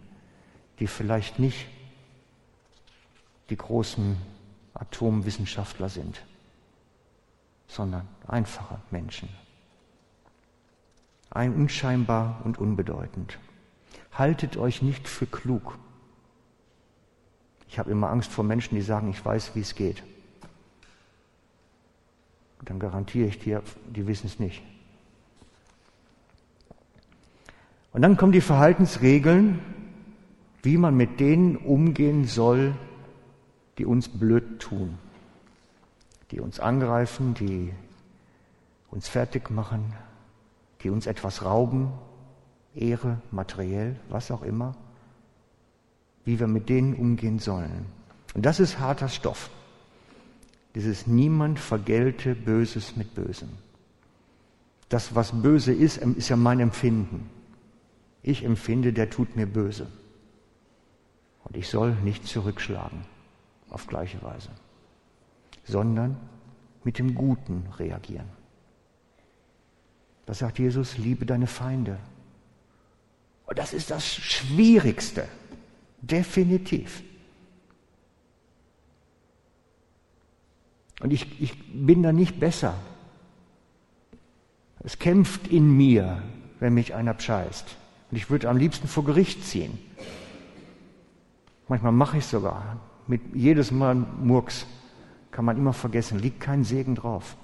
die 0.80 0.88
vielleicht 0.88 1.38
nicht 1.38 1.68
die 3.50 3.56
großen 3.56 4.16
Atomwissenschaftler 4.78 5.88
sind, 5.88 6.22
sondern 7.66 8.06
einfache 8.26 8.78
Menschen. 8.90 9.28
Ein 11.30 11.54
unscheinbar 11.54 12.40
und 12.44 12.58
unbedeutend. 12.58 13.38
Haltet 14.12 14.56
euch 14.56 14.82
nicht 14.82 15.08
für 15.08 15.26
klug. 15.26 15.78
Ich 17.68 17.78
habe 17.78 17.90
immer 17.90 18.08
Angst 18.08 18.32
vor 18.32 18.44
Menschen, 18.44 18.74
die 18.74 18.82
sagen, 18.82 19.10
ich 19.10 19.22
weiß, 19.22 19.54
wie 19.54 19.60
es 19.60 19.74
geht. 19.74 20.02
Dann 22.64 22.78
garantiere 22.78 23.28
ich 23.28 23.38
dir, 23.38 23.62
die 23.94 24.06
wissen 24.06 24.26
es 24.26 24.38
nicht. 24.38 24.62
Und 27.92 28.02
dann 28.02 28.16
kommen 28.16 28.32
die 28.32 28.40
Verhaltensregeln, 28.40 29.60
wie 30.62 30.76
man 30.76 30.96
mit 30.96 31.20
denen 31.20 31.56
umgehen 31.56 32.24
soll, 32.24 32.74
die 33.78 33.86
uns 33.86 34.08
blöd 34.08 34.60
tun, 34.60 34.98
die 36.30 36.40
uns 36.40 36.60
angreifen, 36.60 37.34
die 37.34 37.72
uns 38.90 39.08
fertig 39.08 39.50
machen, 39.50 39.94
die 40.82 40.90
uns 40.90 41.06
etwas 41.06 41.44
rauben, 41.44 41.92
Ehre, 42.74 43.20
materiell, 43.30 43.96
was 44.08 44.30
auch 44.30 44.42
immer 44.42 44.74
wie 46.28 46.38
wir 46.38 46.46
mit 46.46 46.68
denen 46.68 46.92
umgehen 46.92 47.38
sollen. 47.38 47.86
Und 48.34 48.44
das 48.44 48.60
ist 48.60 48.78
harter 48.78 49.08
Stoff. 49.08 49.48
Dieses 50.74 51.06
Niemand 51.06 51.58
vergelte 51.58 52.34
Böses 52.34 52.96
mit 52.96 53.14
Bösem. 53.14 53.48
Das, 54.90 55.14
was 55.14 55.32
böse 55.40 55.72
ist, 55.72 55.96
ist 55.96 56.28
ja 56.28 56.36
mein 56.36 56.60
Empfinden. 56.60 57.30
Ich 58.22 58.44
empfinde, 58.44 58.92
der 58.92 59.08
tut 59.08 59.36
mir 59.36 59.46
böse. 59.46 59.86
Und 61.44 61.56
ich 61.56 61.68
soll 61.68 61.92
nicht 62.04 62.26
zurückschlagen 62.26 63.06
auf 63.70 63.86
gleiche 63.86 64.22
Weise, 64.22 64.50
sondern 65.64 66.16
mit 66.84 66.98
dem 66.98 67.14
Guten 67.14 67.66
reagieren. 67.78 68.28
Das 70.26 70.38
sagt 70.38 70.58
Jesus, 70.58 70.98
liebe 70.98 71.24
deine 71.26 71.46
Feinde. 71.46 71.98
Und 73.46 73.58
das 73.58 73.72
ist 73.72 73.90
das 73.90 74.06
Schwierigste. 74.06 75.26
Definitiv. 76.02 77.02
Und 81.00 81.12
ich, 81.12 81.40
ich 81.40 81.54
bin 81.72 82.02
da 82.02 82.12
nicht 82.12 82.38
besser. 82.38 82.74
Es 84.80 84.98
kämpft 84.98 85.48
in 85.48 85.70
mir, 85.76 86.22
wenn 86.60 86.74
mich 86.74 86.94
einer 86.94 87.14
bescheißt. 87.14 87.76
Und 88.10 88.16
ich 88.16 88.30
würde 88.30 88.48
am 88.48 88.56
liebsten 88.56 88.88
vor 88.88 89.04
Gericht 89.04 89.44
ziehen. 89.44 89.78
Manchmal 91.68 91.92
mache 91.92 92.18
ich 92.18 92.26
sogar. 92.26 92.80
Mit 93.08 93.22
jedes 93.34 93.70
Mal 93.70 93.94
Murks 93.94 94.66
kann 95.30 95.44
man 95.44 95.56
immer 95.56 95.72
vergessen, 95.72 96.18
liegt 96.18 96.40
kein 96.40 96.62
Segen 96.62 96.94
drauf. 96.94 97.36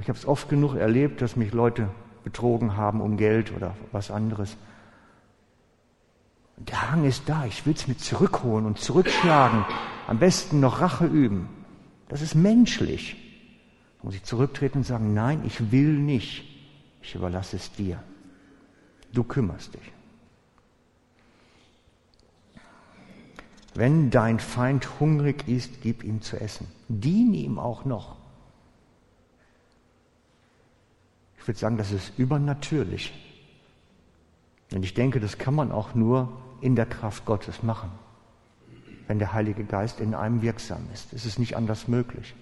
ich 0.00 0.08
habe 0.08 0.18
es 0.18 0.26
oft 0.26 0.48
genug 0.48 0.74
erlebt, 0.74 1.20
dass 1.20 1.36
mich 1.36 1.52
Leute 1.52 1.90
betrogen 2.24 2.76
haben 2.76 3.00
um 3.00 3.18
Geld 3.18 3.52
oder 3.54 3.76
was 3.92 4.10
anderes. 4.10 4.56
Der 6.56 6.90
Hang 6.90 7.04
ist 7.04 7.28
da, 7.28 7.44
ich 7.44 7.64
will 7.66 7.74
es 7.74 7.88
mit 7.88 8.00
zurückholen 8.00 8.66
und 8.66 8.78
zurückschlagen, 8.78 9.64
am 10.06 10.18
besten 10.18 10.60
noch 10.60 10.80
Rache 10.80 11.06
üben. 11.06 11.48
Das 12.08 12.22
ist 12.22 12.34
menschlich. 12.34 13.16
Da 13.98 14.04
muss 14.04 14.14
ich 14.14 14.24
zurücktreten 14.24 14.78
und 14.78 14.84
sagen, 14.84 15.12
nein, 15.12 15.42
ich 15.46 15.70
will 15.70 15.92
nicht. 15.92 16.44
Ich 17.02 17.14
überlasse 17.14 17.56
es 17.56 17.70
dir. 17.72 18.02
Du 19.12 19.24
kümmerst 19.24 19.74
dich. 19.74 19.92
Wenn 23.74 24.10
dein 24.10 24.40
Feind 24.40 25.00
hungrig 25.00 25.46
ist, 25.48 25.80
gib 25.82 26.02
ihm 26.02 26.22
zu 26.22 26.40
essen. 26.40 26.66
Dien 26.88 27.34
ihm 27.34 27.58
auch 27.58 27.84
noch. 27.84 28.16
Ich 31.38 31.46
würde 31.46 31.58
sagen, 31.58 31.78
das 31.78 31.92
ist 31.92 32.18
übernatürlich. 32.18 33.12
Und 34.72 34.84
ich 34.84 34.94
denke, 34.94 35.20
das 35.20 35.38
kann 35.38 35.54
man 35.54 35.72
auch 35.72 35.94
nur 35.94 36.32
in 36.60 36.76
der 36.76 36.86
Kraft 36.86 37.24
Gottes 37.24 37.62
machen, 37.62 37.90
wenn 39.06 39.18
der 39.18 39.32
Heilige 39.32 39.64
Geist 39.64 40.00
in 40.00 40.14
einem 40.14 40.42
wirksam 40.42 40.86
ist. 40.92 41.12
Es 41.12 41.24
ist 41.24 41.38
nicht 41.38 41.56
anders 41.56 41.88
möglich. 41.88 42.34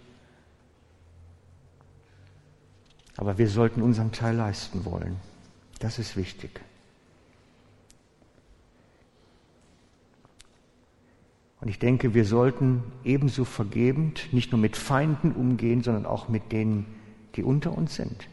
Aber 3.17 3.39
wir 3.39 3.49
sollten 3.49 3.83
unseren 3.83 4.13
Teil 4.13 4.37
leisten 4.37 4.85
wollen. 4.85 5.17
Das 5.79 5.99
ist 5.99 6.17
wichtig. 6.17 6.61
Und 11.61 11.69
ich 11.69 11.79
denke, 11.79 12.15
wir 12.15 12.25
sollten 12.25 12.85
ebenso 13.05 13.45
vergebend 13.45 14.33
nicht 14.33 14.53
nur 14.53 14.61
mit 14.61 14.77
Feinden 14.77 15.33
umgehen, 15.33 15.83
sondern 15.83 16.07
auch 16.07 16.29
mit 16.29 16.53
denen, 16.53 16.87
die 17.35 17.43
unter 17.43 17.77
uns 17.77 17.97
sind. 17.97 18.29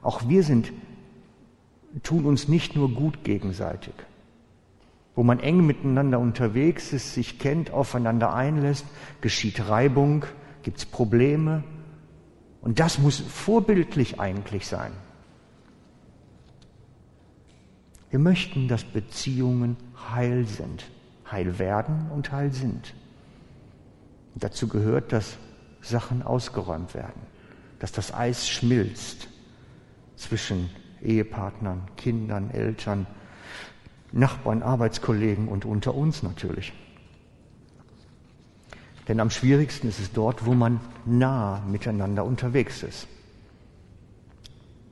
Auch 0.00 0.28
wir 0.28 0.44
sind, 0.44 0.72
tun 2.02 2.24
uns 2.24 2.46
nicht 2.46 2.76
nur 2.76 2.90
gut 2.90 3.24
gegenseitig. 3.24 3.94
Wo 5.16 5.24
man 5.24 5.40
eng 5.40 5.66
miteinander 5.66 6.20
unterwegs 6.20 6.92
ist, 6.92 7.14
sich 7.14 7.40
kennt, 7.40 7.72
aufeinander 7.72 8.32
einlässt, 8.32 8.86
geschieht 9.20 9.68
Reibung, 9.68 10.24
gibt 10.62 10.78
es 10.78 10.86
Probleme. 10.86 11.64
Und 12.60 12.78
das 12.78 13.00
muss 13.00 13.18
vorbildlich 13.18 14.20
eigentlich 14.20 14.68
sein. 14.68 14.92
Wir 18.10 18.20
möchten, 18.20 18.68
dass 18.68 18.84
Beziehungen 18.84 19.76
heil 20.12 20.46
sind 20.46 20.84
heil 21.30 21.58
werden 21.58 22.10
und 22.10 22.32
heil 22.32 22.52
sind. 22.52 22.94
Und 24.34 24.44
dazu 24.44 24.68
gehört, 24.68 25.12
dass 25.12 25.36
Sachen 25.80 26.22
ausgeräumt 26.22 26.94
werden, 26.94 27.20
dass 27.78 27.92
das 27.92 28.12
Eis 28.12 28.48
schmilzt 28.48 29.28
zwischen 30.16 30.70
Ehepartnern, 31.02 31.82
Kindern, 31.96 32.50
Eltern, 32.50 33.06
Nachbarn, 34.12 34.62
Arbeitskollegen 34.62 35.48
und 35.48 35.64
unter 35.64 35.94
uns 35.94 36.22
natürlich. 36.22 36.72
Denn 39.06 39.20
am 39.20 39.30
schwierigsten 39.30 39.88
ist 39.88 40.00
es 40.00 40.12
dort, 40.12 40.44
wo 40.44 40.54
man 40.54 40.80
nah 41.06 41.60
miteinander 41.66 42.24
unterwegs 42.24 42.82
ist. 42.82 43.06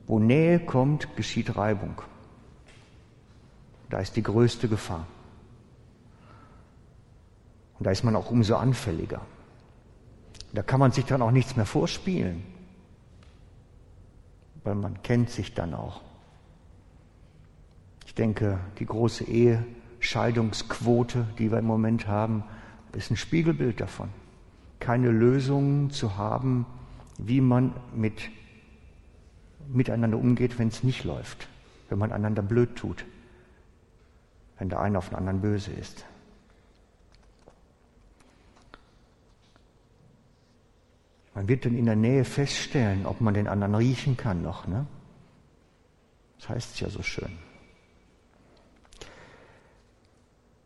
Wo 0.06 0.18
Nähe 0.18 0.60
kommt, 0.60 1.16
geschieht 1.16 1.56
Reibung. 1.56 2.00
Da 3.90 3.98
ist 3.98 4.16
die 4.16 4.22
größte 4.22 4.68
Gefahr. 4.68 5.06
Und 7.78 7.86
da 7.86 7.90
ist 7.90 8.04
man 8.04 8.16
auch 8.16 8.30
umso 8.30 8.56
anfälliger. 8.56 9.20
Da 10.52 10.62
kann 10.62 10.80
man 10.80 10.92
sich 10.92 11.04
dann 11.04 11.22
auch 11.22 11.30
nichts 11.30 11.56
mehr 11.56 11.66
vorspielen, 11.66 12.42
weil 14.64 14.74
man 14.74 15.02
kennt 15.02 15.30
sich 15.30 15.54
dann 15.54 15.74
auch. 15.74 16.00
Ich 18.06 18.14
denke, 18.14 18.58
die 18.78 18.86
große 18.86 19.24
Ehescheidungsquote, 19.24 21.26
die 21.38 21.50
wir 21.50 21.58
im 21.58 21.66
Moment 21.66 22.06
haben, 22.06 22.44
ist 22.92 23.10
ein 23.10 23.16
Spiegelbild 23.16 23.80
davon. 23.80 24.08
Keine 24.80 25.10
Lösung 25.10 25.90
zu 25.90 26.16
haben, 26.16 26.64
wie 27.18 27.40
man 27.40 27.74
mit, 27.94 28.30
miteinander 29.68 30.16
umgeht, 30.16 30.58
wenn 30.58 30.68
es 30.68 30.82
nicht 30.82 31.04
läuft, 31.04 31.48
wenn 31.90 31.98
man 31.98 32.12
einander 32.12 32.42
blöd 32.42 32.76
tut, 32.76 33.04
wenn 34.58 34.70
der 34.70 34.80
eine 34.80 34.96
auf 34.96 35.10
den 35.10 35.18
anderen 35.18 35.42
böse 35.42 35.72
ist. 35.72 36.06
Man 41.36 41.48
wird 41.48 41.66
dann 41.66 41.76
in 41.76 41.84
der 41.84 41.96
Nähe 41.96 42.24
feststellen, 42.24 43.04
ob 43.04 43.20
man 43.20 43.34
den 43.34 43.46
anderen 43.46 43.74
riechen 43.74 44.16
kann 44.16 44.40
noch. 44.40 44.66
Ne? 44.66 44.86
Das 46.38 46.48
heißt 46.48 46.74
es 46.74 46.80
ja 46.80 46.88
so 46.88 47.02
schön. 47.02 47.30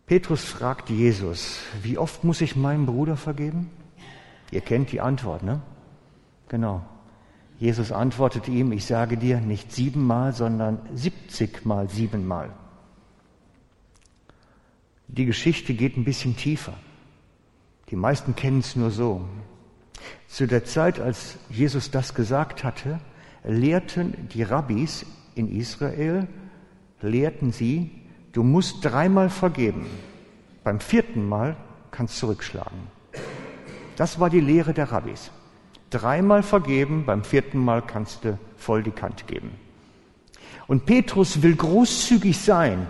Petrus 0.07 0.45
fragt 0.45 0.89
Jesus, 0.89 1.59
wie 1.83 1.99
oft 1.99 2.23
muss 2.23 2.41
ich 2.41 2.55
meinem 2.55 2.87
Bruder 2.87 3.17
vergeben? 3.17 3.69
Ihr 4.53 4.61
kennt 4.61 4.93
die 4.93 5.01
Antwort, 5.01 5.43
ne? 5.43 5.61
Genau. 6.49 6.85
Jesus 7.59 7.91
antwortete 7.91 8.53
ihm, 8.53 8.71
ich 8.71 8.85
sage 8.85 9.17
dir 9.17 9.41
nicht 9.41 9.73
siebenmal, 9.73 10.33
sondern 10.33 10.79
siebzigmal 10.95 11.91
siebenmal. 11.91 12.51
Die 15.09 15.27
Geschichte 15.27 15.75
geht 15.75 15.97
ein 15.97 16.05
bisschen 16.05 16.37
tiefer. 16.37 16.75
Die 17.89 17.97
meisten 17.97 18.37
kennen 18.37 18.61
es 18.61 18.77
nur 18.77 18.93
so. 18.93 19.29
Zu 20.29 20.46
der 20.46 20.64
Zeit, 20.64 21.01
als 21.01 21.38
Jesus 21.49 21.90
das 21.90 22.14
gesagt 22.14 22.64
hatte, 22.64 23.01
lehrten 23.44 24.29
die 24.33 24.42
Rabbis 24.42 25.05
in 25.35 25.55
Israel, 25.55 26.29
lehrten 27.01 27.53
sie, 27.53 27.90
du 28.33 28.42
musst 28.42 28.85
dreimal 28.85 29.31
vergeben. 29.31 29.87
Beim 30.62 30.81
vierten 30.81 31.29
Mal 31.29 31.57
kannst 31.90 32.16
du 32.16 32.27
zurückschlagen. 32.27 32.79
Das 33.96 34.20
war 34.20 34.31
die 34.31 34.40
Lehre 34.40 34.73
der 34.73 34.92
Rabbis. 34.92 35.31
Dreimal 35.90 36.42
vergeben, 36.42 37.05
beim 37.05 37.25
vierten 37.25 37.59
Mal 37.59 37.83
kannst 37.83 38.25
du 38.25 38.38
voll 38.57 38.83
die 38.83 38.92
Kante 38.92 39.25
geben. 39.25 39.51
Und 40.68 40.87
Petrus 40.87 41.42
will 41.42 41.57
großzügig 41.57 42.38
sein. 42.38 42.87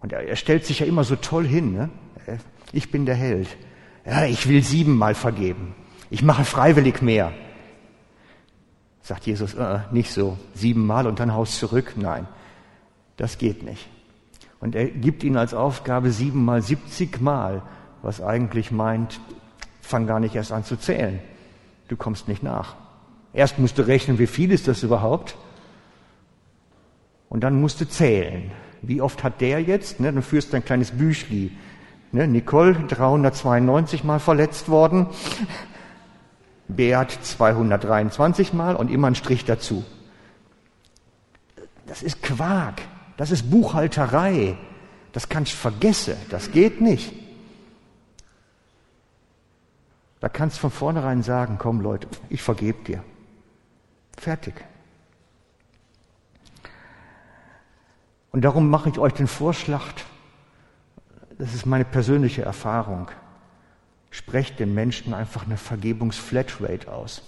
Und 0.00 0.12
er, 0.12 0.28
er 0.28 0.36
stellt 0.36 0.66
sich 0.66 0.80
ja 0.80 0.86
immer 0.86 1.04
so 1.04 1.16
toll 1.16 1.46
hin. 1.46 1.72
Ne? 1.72 1.88
Ich 2.72 2.90
bin 2.90 3.06
der 3.06 3.14
Held 3.14 3.48
ja, 4.10 4.24
ich 4.24 4.48
will 4.48 4.64
siebenmal 4.64 5.14
vergeben. 5.14 5.72
Ich 6.10 6.22
mache 6.22 6.44
freiwillig 6.44 7.00
mehr. 7.00 7.32
Sagt 9.02 9.24
Jesus, 9.26 9.54
äh, 9.54 9.78
nicht 9.92 10.10
so, 10.10 10.36
siebenmal 10.52 11.06
und 11.06 11.20
dann 11.20 11.32
haust 11.32 11.58
zurück. 11.58 11.92
Nein, 11.94 12.26
das 13.16 13.38
geht 13.38 13.62
nicht. 13.62 13.88
Und 14.58 14.74
er 14.74 14.86
gibt 14.86 15.22
ihnen 15.22 15.36
als 15.36 15.54
Aufgabe 15.54 16.10
siebenmal, 16.10 16.60
siebzigmal, 16.60 17.62
was 18.02 18.20
eigentlich 18.20 18.72
meint, 18.72 19.20
fang 19.80 20.08
gar 20.08 20.18
nicht 20.18 20.34
erst 20.34 20.50
an 20.50 20.64
zu 20.64 20.76
zählen. 20.76 21.20
Du 21.86 21.96
kommst 21.96 22.26
nicht 22.26 22.42
nach. 22.42 22.74
Erst 23.32 23.60
musst 23.60 23.78
du 23.78 23.86
rechnen, 23.86 24.18
wie 24.18 24.26
viel 24.26 24.50
ist 24.50 24.66
das 24.66 24.82
überhaupt? 24.82 25.36
Und 27.28 27.44
dann 27.44 27.60
musst 27.60 27.80
du 27.80 27.88
zählen. 27.88 28.50
Wie 28.82 29.00
oft 29.00 29.22
hat 29.22 29.40
der 29.40 29.62
jetzt? 29.62 30.00
Ne, 30.00 30.12
dann 30.12 30.22
führst 30.22 30.52
du 30.52 30.56
ein 30.56 30.64
kleines 30.64 30.90
Büchli 30.90 31.52
Ne, 32.12 32.26
Nicole 32.26 32.74
392 32.74 34.02
Mal 34.02 34.18
verletzt 34.18 34.68
worden, 34.68 35.06
Beat 36.66 37.10
223 37.10 38.52
Mal 38.52 38.74
und 38.74 38.90
immer 38.90 39.06
ein 39.06 39.14
Strich 39.14 39.44
dazu. 39.44 39.84
Das 41.86 42.02
ist 42.02 42.22
Quark, 42.22 42.82
das 43.16 43.30
ist 43.30 43.50
Buchhalterei, 43.50 44.56
das 45.12 45.28
kannst 45.28 45.52
du 45.52 45.56
vergessen, 45.56 46.16
das 46.30 46.50
geht 46.50 46.80
nicht. 46.80 47.12
Da 50.20 50.28
kannst 50.28 50.56
du 50.56 50.60
von 50.62 50.70
vornherein 50.70 51.22
sagen, 51.22 51.56
komm 51.58 51.80
Leute, 51.80 52.06
ich 52.28 52.42
vergebe 52.42 52.82
dir. 52.84 53.04
Fertig. 54.18 54.54
Und 58.32 58.42
darum 58.42 58.68
mache 58.68 58.90
ich 58.90 58.98
euch 58.98 59.14
den 59.14 59.26
Vorschlag, 59.26 59.82
das 61.40 61.54
ist 61.54 61.64
meine 61.64 61.86
persönliche 61.86 62.42
Erfahrung, 62.42 63.08
sprecht 64.10 64.60
den 64.60 64.74
Menschen 64.74 65.14
einfach 65.14 65.46
eine 65.46 65.56
Vergebungsflatrate 65.56 66.92
aus. 66.92 67.22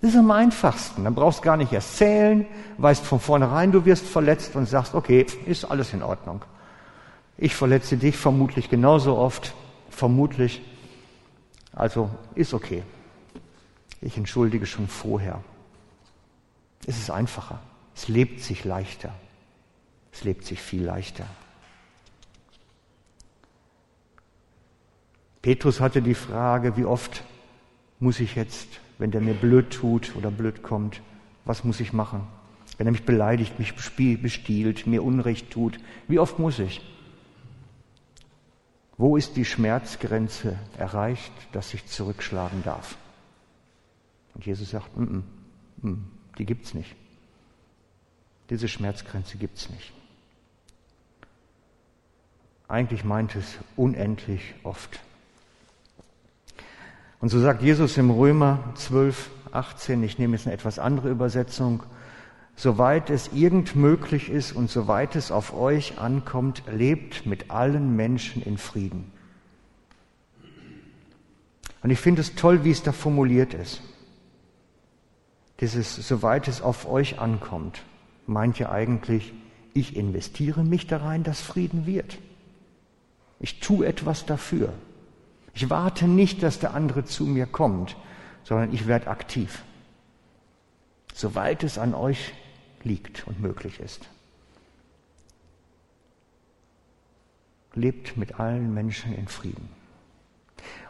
Das 0.00 0.10
ist 0.10 0.16
am 0.16 0.32
einfachsten. 0.32 1.04
Dann 1.04 1.14
brauchst 1.14 1.38
du 1.38 1.42
gar 1.44 1.56
nicht 1.56 1.72
erst 1.72 1.96
zählen, 1.96 2.44
weißt 2.78 3.04
von 3.04 3.20
vornherein, 3.20 3.70
du 3.70 3.84
wirst 3.84 4.04
verletzt 4.04 4.56
und 4.56 4.66
sagst, 4.66 4.94
okay, 4.94 5.26
ist 5.46 5.64
alles 5.64 5.92
in 5.92 6.02
Ordnung. 6.02 6.44
Ich 7.36 7.54
verletze 7.54 7.96
dich 7.96 8.16
vermutlich 8.16 8.68
genauso 8.68 9.16
oft, 9.16 9.54
vermutlich. 9.90 10.60
Also 11.72 12.10
ist 12.34 12.52
okay. 12.52 12.82
Ich 14.00 14.16
entschuldige 14.16 14.66
schon 14.66 14.88
vorher. 14.88 15.40
Es 16.84 16.98
ist 16.98 17.10
einfacher. 17.10 17.60
Es 17.94 18.08
lebt 18.08 18.40
sich 18.40 18.64
leichter. 18.64 19.12
Es 20.12 20.24
lebt 20.24 20.44
sich 20.44 20.60
viel 20.60 20.84
leichter. 20.84 21.26
Petrus 25.42 25.80
hatte 25.80 26.02
die 26.02 26.14
Frage, 26.14 26.76
wie 26.76 26.84
oft 26.84 27.22
muss 28.00 28.20
ich 28.20 28.34
jetzt, 28.34 28.68
wenn 28.98 29.10
der 29.10 29.20
mir 29.20 29.34
blöd 29.34 29.70
tut 29.70 30.14
oder 30.16 30.30
blöd 30.30 30.62
kommt, 30.62 31.00
was 31.44 31.64
muss 31.64 31.80
ich 31.80 31.92
machen? 31.92 32.26
Wenn 32.76 32.86
er 32.86 32.92
mich 32.92 33.04
beleidigt, 33.04 33.58
mich 33.58 33.74
bestiehlt, 33.74 34.86
mir 34.86 35.02
Unrecht 35.02 35.50
tut, 35.50 35.78
wie 36.06 36.18
oft 36.18 36.38
muss 36.38 36.58
ich? 36.58 36.80
Wo 38.96 39.16
ist 39.16 39.36
die 39.36 39.44
Schmerzgrenze 39.44 40.58
erreicht, 40.76 41.32
dass 41.52 41.72
ich 41.72 41.86
zurückschlagen 41.86 42.64
darf? 42.64 42.98
Und 44.34 44.44
Jesus 44.44 44.70
sagt, 44.70 44.96
mm 44.96 45.02
-mm, 45.82 45.88
mm, 45.88 46.04
die 46.38 46.44
gibt's 46.44 46.74
nicht. 46.74 46.94
Diese 48.50 48.68
Schmerzgrenze 48.68 49.38
gibt's 49.38 49.70
nicht. 49.70 49.92
Eigentlich 52.68 53.02
meint 53.02 53.34
es 53.34 53.58
unendlich 53.76 54.54
oft. 54.62 55.00
Und 57.20 57.30
so 57.30 57.40
sagt 57.40 57.62
Jesus 57.62 57.96
im 57.96 58.10
Römer 58.10 58.58
12, 58.74 59.30
18, 59.52 60.02
ich 60.02 60.18
nehme 60.18 60.36
jetzt 60.36 60.46
eine 60.46 60.54
etwas 60.54 60.78
andere 60.78 61.08
Übersetzung, 61.08 61.82
soweit 62.54 63.08
es 63.08 63.30
irgend 63.32 63.74
möglich 63.74 64.28
ist 64.28 64.52
und 64.52 64.70
soweit 64.70 65.16
es 65.16 65.32
auf 65.32 65.54
euch 65.54 65.98
ankommt, 65.98 66.62
lebt 66.70 67.24
mit 67.24 67.50
allen 67.50 67.96
Menschen 67.96 68.42
in 68.42 68.58
Frieden. 68.58 69.10
Und 71.82 71.90
ich 71.90 71.98
finde 71.98 72.20
es 72.20 72.34
toll, 72.34 72.64
wie 72.64 72.70
es 72.70 72.82
da 72.82 72.92
formuliert 72.92 73.54
ist. 73.54 73.80
Dieses, 75.60 75.96
soweit 75.96 76.48
es 76.48 76.60
auf 76.60 76.86
euch 76.86 77.18
ankommt, 77.18 77.82
meint 78.26 78.58
ja 78.58 78.70
eigentlich, 78.70 79.32
ich 79.72 79.96
investiere 79.96 80.64
mich 80.64 80.86
da 80.86 80.98
rein, 80.98 81.22
dass 81.22 81.40
Frieden 81.40 81.86
wird. 81.86 82.18
Ich 83.40 83.60
tue 83.60 83.86
etwas 83.86 84.26
dafür. 84.26 84.72
Ich 85.54 85.70
warte 85.70 86.06
nicht, 86.06 86.42
dass 86.42 86.58
der 86.58 86.74
andere 86.74 87.04
zu 87.04 87.24
mir 87.24 87.46
kommt, 87.46 87.96
sondern 88.44 88.72
ich 88.72 88.86
werde 88.86 89.08
aktiv. 89.08 89.62
Soweit 91.14 91.64
es 91.64 91.78
an 91.78 91.94
euch 91.94 92.32
liegt 92.84 93.26
und 93.26 93.40
möglich 93.40 93.80
ist. 93.80 94.08
Lebt 97.74 98.16
mit 98.16 98.40
allen 98.40 98.72
Menschen 98.72 99.14
in 99.14 99.28
Frieden. 99.28 99.68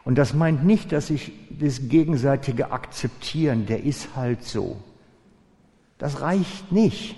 Und 0.04 0.16
das 0.16 0.32
meint 0.32 0.64
nicht, 0.64 0.92
dass 0.92 1.10
ich 1.10 1.32
das 1.50 1.88
gegenseitige 1.88 2.70
Akzeptieren, 2.70 3.66
der 3.66 3.82
ist 3.84 4.16
halt 4.16 4.44
so. 4.44 4.76
Das 5.98 6.20
reicht 6.20 6.72
nicht. 6.72 7.16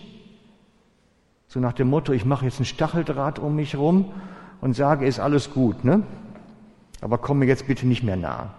So 1.46 1.60
nach 1.60 1.72
dem 1.72 1.88
Motto, 1.88 2.12
ich 2.12 2.24
mache 2.24 2.46
jetzt 2.46 2.60
ein 2.60 2.64
Stacheldraht 2.64 3.38
um 3.38 3.56
mich 3.56 3.76
rum 3.76 4.12
und 4.60 4.74
sage, 4.74 5.06
ist 5.06 5.20
alles 5.20 5.52
gut, 5.52 5.84
ne? 5.84 6.02
Aber 7.00 7.18
komm 7.18 7.38
mir 7.38 7.46
jetzt 7.46 7.66
bitte 7.66 7.86
nicht 7.86 8.02
mehr 8.02 8.16
nah. 8.16 8.54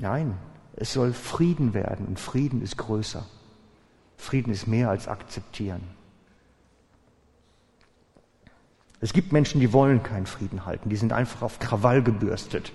Nein, 0.00 0.36
es 0.76 0.92
soll 0.92 1.12
Frieden 1.12 1.74
werden 1.74 2.06
und 2.06 2.18
Frieden 2.18 2.62
ist 2.62 2.76
größer. 2.76 3.24
Frieden 4.16 4.52
ist 4.52 4.66
mehr 4.66 4.90
als 4.90 5.08
akzeptieren. 5.08 5.82
Es 9.00 9.12
gibt 9.12 9.32
Menschen, 9.32 9.60
die 9.60 9.72
wollen 9.72 10.02
keinen 10.02 10.26
Frieden 10.26 10.66
halten, 10.66 10.90
die 10.90 10.96
sind 10.96 11.12
einfach 11.12 11.42
auf 11.42 11.58
Krawall 11.58 12.02
gebürstet. 12.02 12.72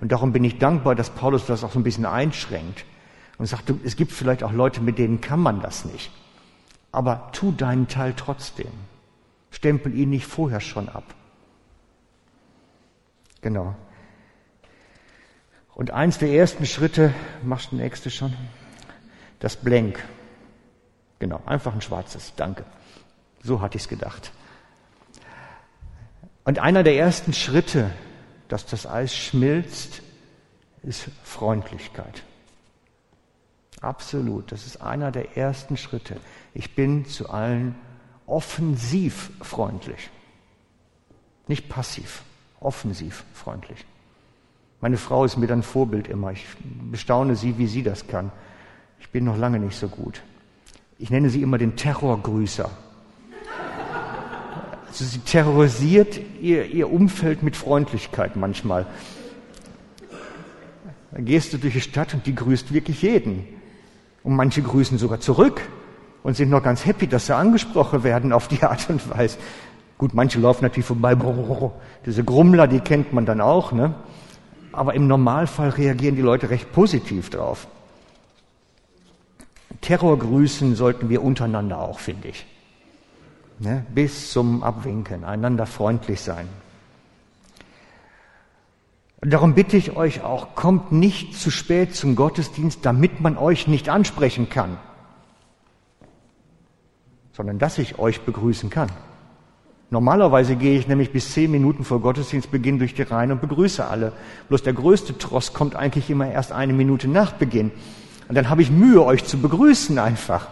Und 0.00 0.12
darum 0.12 0.32
bin 0.32 0.44
ich 0.44 0.58
dankbar, 0.58 0.94
dass 0.94 1.10
Paulus 1.10 1.46
das 1.46 1.64
auch 1.64 1.72
so 1.72 1.80
ein 1.80 1.84
bisschen 1.84 2.06
einschränkt 2.06 2.84
und 3.38 3.46
sagt, 3.46 3.72
es 3.84 3.96
gibt 3.96 4.12
vielleicht 4.12 4.44
auch 4.44 4.52
Leute, 4.52 4.80
mit 4.80 4.98
denen 4.98 5.20
kann 5.20 5.40
man 5.40 5.60
das 5.60 5.84
nicht. 5.84 6.12
Aber 6.92 7.30
tu 7.32 7.50
deinen 7.50 7.88
Teil 7.88 8.14
trotzdem. 8.16 8.70
Stempel 9.54 9.94
ihn 9.94 10.10
nicht 10.10 10.26
vorher 10.26 10.60
schon 10.60 10.88
ab. 10.88 11.14
Genau. 13.40 13.76
Und 15.74 15.92
eins 15.92 16.18
der 16.18 16.30
ersten 16.30 16.66
Schritte, 16.66 17.14
machst 17.42 17.70
du 17.70 17.76
nächste 17.76 18.10
schon? 18.10 18.34
Das 19.38 19.54
Blank. 19.56 20.02
Genau, 21.20 21.40
einfach 21.46 21.72
ein 21.72 21.80
schwarzes. 21.80 22.32
Danke. 22.36 22.64
So 23.42 23.60
hatte 23.60 23.76
ich 23.76 23.84
es 23.84 23.88
gedacht. 23.88 24.32
Und 26.44 26.58
einer 26.58 26.82
der 26.82 26.96
ersten 26.96 27.32
Schritte, 27.32 27.90
dass 28.48 28.66
das 28.66 28.86
Eis 28.86 29.14
schmilzt, 29.14 30.02
ist 30.82 31.08
Freundlichkeit. 31.22 32.24
Absolut, 33.80 34.50
das 34.50 34.66
ist 34.66 34.80
einer 34.80 35.12
der 35.12 35.36
ersten 35.36 35.76
Schritte. 35.76 36.16
Ich 36.54 36.74
bin 36.74 37.06
zu 37.06 37.30
allen 37.30 37.76
offensiv 38.26 39.30
freundlich, 39.40 40.10
nicht 41.46 41.68
passiv, 41.68 42.22
offensiv 42.60 43.24
freundlich. 43.34 43.84
Meine 44.80 44.96
Frau 44.96 45.24
ist 45.24 45.36
mir 45.36 45.46
dann 45.46 45.62
Vorbild 45.62 46.08
immer. 46.08 46.32
Ich 46.32 46.44
bestaune 46.90 47.36
sie, 47.36 47.56
wie 47.58 47.66
sie 47.66 47.82
das 47.82 48.06
kann. 48.06 48.30
Ich 49.00 49.08
bin 49.08 49.24
noch 49.24 49.38
lange 49.38 49.58
nicht 49.58 49.78
so 49.78 49.88
gut. 49.88 50.22
Ich 50.98 51.10
nenne 51.10 51.30
sie 51.30 51.42
immer 51.42 51.58
den 51.58 51.76
Terrorgrüßer. 51.76 52.70
Also 54.86 55.04
sie 55.04 55.18
terrorisiert 55.20 56.20
ihr, 56.40 56.66
ihr 56.66 56.90
Umfeld 56.90 57.42
mit 57.42 57.56
Freundlichkeit 57.56 58.36
manchmal. 58.36 58.86
Da 61.12 61.20
gehst 61.20 61.52
du 61.52 61.58
durch 61.58 61.74
die 61.74 61.80
Stadt 61.80 62.14
und 62.14 62.26
die 62.26 62.34
grüßt 62.34 62.72
wirklich 62.72 63.02
jeden. 63.02 63.46
Und 64.22 64.36
manche 64.36 64.62
grüßen 64.62 64.98
sogar 64.98 65.20
zurück 65.20 65.62
und 66.24 66.34
sind 66.36 66.50
noch 66.50 66.62
ganz 66.62 66.84
happy, 66.84 67.06
dass 67.06 67.26
sie 67.26 67.36
angesprochen 67.36 68.02
werden 68.02 68.32
auf 68.32 68.48
die 68.48 68.62
Art 68.64 68.90
und 68.90 69.08
Weise. 69.10 69.38
Gut, 69.98 70.14
manche 70.14 70.40
laufen 70.40 70.64
natürlich 70.64 70.86
vorbei. 70.86 71.16
Diese 72.04 72.24
Grummler, 72.24 72.66
die 72.66 72.80
kennt 72.80 73.12
man 73.12 73.26
dann 73.26 73.40
auch, 73.40 73.70
ne? 73.70 73.94
Aber 74.72 74.94
im 74.94 75.06
Normalfall 75.06 75.68
reagieren 75.68 76.16
die 76.16 76.22
Leute 76.22 76.50
recht 76.50 76.72
positiv 76.72 77.30
drauf. 77.30 77.68
Terrorgrüßen 79.82 80.74
sollten 80.74 81.10
wir 81.10 81.22
untereinander 81.22 81.78
auch, 81.78 82.00
finde 82.00 82.28
ich. 82.28 82.44
Ne? 83.60 83.86
Bis 83.94 84.32
zum 84.32 84.64
Abwinken, 84.64 85.22
einander 85.22 85.66
freundlich 85.66 86.20
sein. 86.22 86.48
darum 89.20 89.54
bitte 89.54 89.76
ich 89.76 89.94
euch 89.94 90.22
auch, 90.22 90.56
kommt 90.56 90.90
nicht 90.90 91.38
zu 91.38 91.50
spät 91.50 91.94
zum 91.94 92.16
Gottesdienst, 92.16 92.80
damit 92.82 93.20
man 93.20 93.36
euch 93.36 93.68
nicht 93.68 93.88
ansprechen 93.88 94.48
kann, 94.48 94.78
sondern 97.34 97.58
dass 97.58 97.78
ich 97.78 97.98
euch 97.98 98.22
begrüßen 98.22 98.70
kann. 98.70 98.88
Normalerweise 99.90 100.56
gehe 100.56 100.78
ich 100.78 100.88
nämlich 100.88 101.12
bis 101.12 101.32
zehn 101.32 101.50
Minuten 101.50 101.84
vor 101.84 102.00
Gottesdienstbeginn 102.00 102.78
durch 102.78 102.94
die 102.94 103.02
Reihen 103.02 103.32
und 103.32 103.40
begrüße 103.40 103.86
alle. 103.86 104.12
Bloß 104.48 104.62
der 104.62 104.72
größte 104.72 105.18
Trost 105.18 105.52
kommt 105.54 105.76
eigentlich 105.76 106.10
immer 106.10 106.30
erst 106.30 106.52
eine 106.52 106.72
Minute 106.72 107.06
nach 107.06 107.32
Beginn. 107.32 107.70
Und 108.28 108.34
dann 108.34 108.48
habe 108.48 108.62
ich 108.62 108.70
Mühe, 108.70 109.04
euch 109.04 109.24
zu 109.24 109.38
begrüßen 109.38 109.98
einfach. 109.98 110.48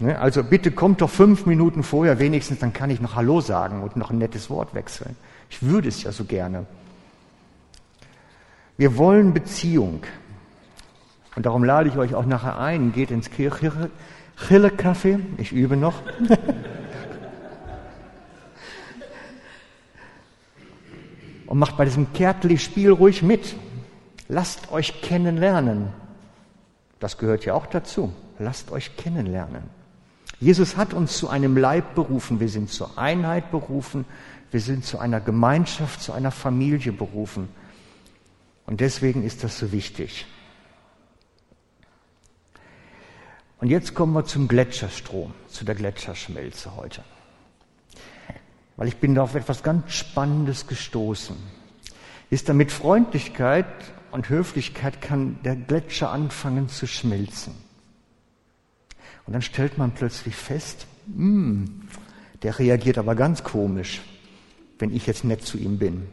Ne? 0.00 0.18
Also 0.18 0.42
bitte 0.42 0.72
kommt 0.72 1.00
doch 1.00 1.10
fünf 1.10 1.46
Minuten 1.46 1.82
vorher 1.82 2.18
wenigstens, 2.18 2.58
dann 2.58 2.72
kann 2.72 2.90
ich 2.90 3.00
noch 3.00 3.14
Hallo 3.14 3.40
sagen 3.40 3.82
und 3.82 3.96
noch 3.96 4.10
ein 4.10 4.18
nettes 4.18 4.50
Wort 4.50 4.74
wechseln. 4.74 5.16
Ich 5.48 5.62
würde 5.62 5.88
es 5.88 6.02
ja 6.02 6.12
so 6.12 6.24
gerne. 6.24 6.66
Wir 8.76 8.96
wollen 8.96 9.32
Beziehung. 9.32 10.02
Und 11.36 11.46
darum 11.46 11.64
lade 11.64 11.88
ich 11.88 11.96
euch 11.96 12.14
auch 12.14 12.26
nachher 12.26 12.58
ein, 12.58 12.92
geht 12.92 13.10
ins 13.10 13.30
Kirche, 13.30 13.90
Chille-Kaffee, 14.46 15.18
ich 15.38 15.52
übe 15.52 15.76
noch. 15.76 16.02
und 21.46 21.58
macht 21.58 21.76
bei 21.76 21.84
diesem 21.84 22.12
Kärtli-Spiel 22.12 22.90
ruhig 22.92 23.22
mit. 23.22 23.56
Lasst 24.28 24.70
euch 24.70 25.02
kennenlernen. 25.02 25.88
Das 27.00 27.18
gehört 27.18 27.44
ja 27.44 27.54
auch 27.54 27.66
dazu. 27.66 28.12
Lasst 28.38 28.70
euch 28.70 28.96
kennenlernen. 28.96 29.64
Jesus 30.38 30.76
hat 30.76 30.94
uns 30.94 31.18
zu 31.18 31.28
einem 31.28 31.56
Leib 31.56 31.96
berufen. 31.96 32.38
Wir 32.38 32.48
sind 32.48 32.70
zur 32.70 32.96
Einheit 32.96 33.50
berufen. 33.50 34.04
Wir 34.52 34.60
sind 34.60 34.84
zu 34.84 34.98
einer 34.98 35.20
Gemeinschaft, 35.20 36.00
zu 36.00 36.12
einer 36.12 36.30
Familie 36.30 36.92
berufen. 36.92 37.48
Und 38.66 38.80
deswegen 38.80 39.24
ist 39.24 39.42
das 39.42 39.58
so 39.58 39.72
wichtig. 39.72 40.26
Und 43.60 43.68
jetzt 43.68 43.94
kommen 43.94 44.14
wir 44.14 44.24
zum 44.24 44.48
Gletscherstrom, 44.48 45.34
zu 45.48 45.66
der 45.66 45.74
Gletscherschmelze 45.74 46.76
heute. 46.76 47.04
Weil 48.76 48.88
ich 48.88 48.96
bin 48.96 49.14
da 49.14 49.22
auf 49.22 49.34
etwas 49.34 49.62
ganz 49.62 49.92
Spannendes 49.92 50.66
gestoßen. 50.66 51.36
Ist 52.30 52.48
da 52.48 52.54
mit 52.54 52.72
Freundlichkeit 52.72 53.66
und 54.12 54.30
Höflichkeit 54.30 55.02
kann 55.02 55.38
der 55.44 55.56
Gletscher 55.56 56.10
anfangen 56.10 56.70
zu 56.70 56.86
schmelzen. 56.86 57.54
Und 59.26 59.34
dann 59.34 59.42
stellt 59.42 59.76
man 59.76 59.92
plötzlich 59.92 60.34
fest, 60.34 60.86
mm, 61.06 61.66
der 62.42 62.58
reagiert 62.58 62.96
aber 62.96 63.14
ganz 63.14 63.44
komisch, 63.44 64.00
wenn 64.78 64.94
ich 64.94 65.06
jetzt 65.06 65.24
nett 65.24 65.42
zu 65.42 65.58
ihm 65.58 65.78
bin. 65.78 66.08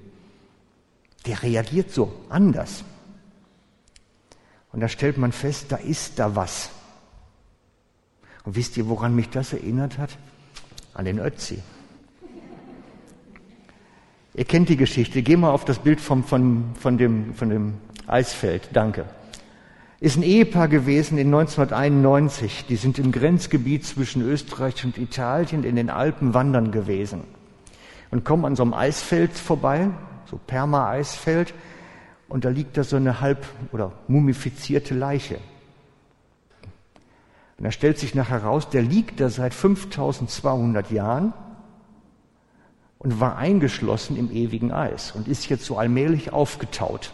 Der 1.25 1.41
reagiert 1.41 1.91
so 1.91 2.13
anders. 2.27 2.83
Und 4.73 4.81
da 4.81 4.89
stellt 4.89 5.17
man 5.17 5.31
fest, 5.31 5.67
da 5.69 5.77
ist 5.77 6.19
da 6.19 6.35
was. 6.35 6.71
Und 8.47 8.55
wisst 8.55 8.77
ihr, 8.77 8.87
woran 8.87 9.13
mich 9.13 9.27
das 9.27 9.51
erinnert 9.51 9.97
hat? 9.97 10.17
An 10.93 11.03
den 11.03 11.19
Ötzi. 11.19 11.59
Ihr 14.33 14.45
kennt 14.45 14.69
die 14.69 14.77
Geschichte. 14.77 15.21
Geh 15.21 15.35
mal 15.35 15.51
auf 15.51 15.65
das 15.65 15.79
Bild 15.79 15.99
vom, 15.99 16.23
von, 16.23 16.63
von, 16.79 16.97
dem, 16.97 17.33
von 17.33 17.49
dem 17.49 17.73
Eisfeld. 18.07 18.69
Danke 18.71 19.03
ist 19.99 20.15
ein 20.15 20.23
Ehepaar 20.23 20.67
gewesen 20.67 21.17
in 21.17 21.27
1991. 21.27 22.65
Die 22.69 22.77
sind 22.77 22.99
im 22.99 23.11
Grenzgebiet 23.11 23.85
zwischen 23.85 24.21
Österreich 24.21 24.85
und 24.85 24.97
Italien 24.97 25.65
in 25.65 25.75
den 25.75 25.89
Alpen 25.89 26.33
wandern 26.33 26.71
gewesen 26.71 27.23
und 28.11 28.23
kommen 28.23 28.45
an 28.45 28.55
so 28.55 28.63
einem 28.63 28.73
Eisfeld 28.73 29.33
vorbei, 29.33 29.89
so 30.29 30.39
Perma-Eisfeld, 30.47 31.53
und 32.29 32.45
da 32.45 32.49
liegt 32.49 32.77
da 32.77 32.83
so 32.83 32.95
eine 32.95 33.21
halb 33.21 33.45
oder 33.73 33.91
mumifizierte 34.07 34.93
Leiche. 34.93 35.39
Und 37.57 37.63
da 37.63 37.71
stellt 37.71 37.97
sich 37.97 38.13
nachher 38.13 38.41
heraus, 38.41 38.69
der 38.69 38.83
liegt 38.83 39.19
da 39.19 39.29
seit 39.29 39.53
5200 39.53 40.91
Jahren 40.91 41.33
und 42.99 43.19
war 43.19 43.37
eingeschlossen 43.37 44.15
im 44.15 44.31
ewigen 44.31 44.71
Eis 44.71 45.11
und 45.11 45.27
ist 45.27 45.49
jetzt 45.49 45.65
so 45.65 45.77
allmählich 45.77 46.33
aufgetaut. 46.33 47.13